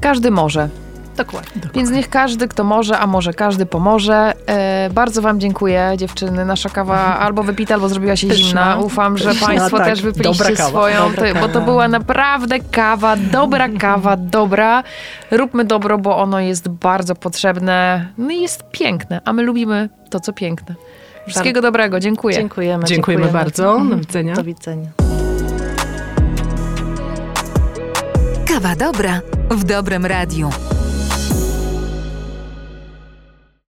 [0.00, 0.68] Każdy może.
[1.18, 1.50] Dokładnie.
[1.54, 1.80] Dokładnie.
[1.80, 4.32] Więc niech każdy, kto może, a może każdy pomoże.
[4.46, 6.44] E, bardzo Wam dziękuję, dziewczyny.
[6.44, 8.46] Nasza kawa albo wypita, albo zrobiła się Pyszna.
[8.46, 8.76] zimna.
[8.76, 9.86] Ufam, że Państwo tak.
[9.86, 14.82] też wypiliście swoją, to, bo to była naprawdę kawa, dobra kawa, dobra.
[15.30, 18.06] Róbmy dobro, bo ono jest bardzo potrzebne.
[18.18, 20.74] No i jest piękne, a my lubimy to, co piękne.
[21.28, 22.36] Wszystkiego dobrego, dziękuję.
[22.36, 22.84] Dziękujemy.
[22.84, 23.80] Dziękujemy bardzo.
[23.90, 24.34] Do widzenia.
[24.34, 24.88] Do widzenia.
[28.48, 30.50] Kawa dobra w dobrym radiu.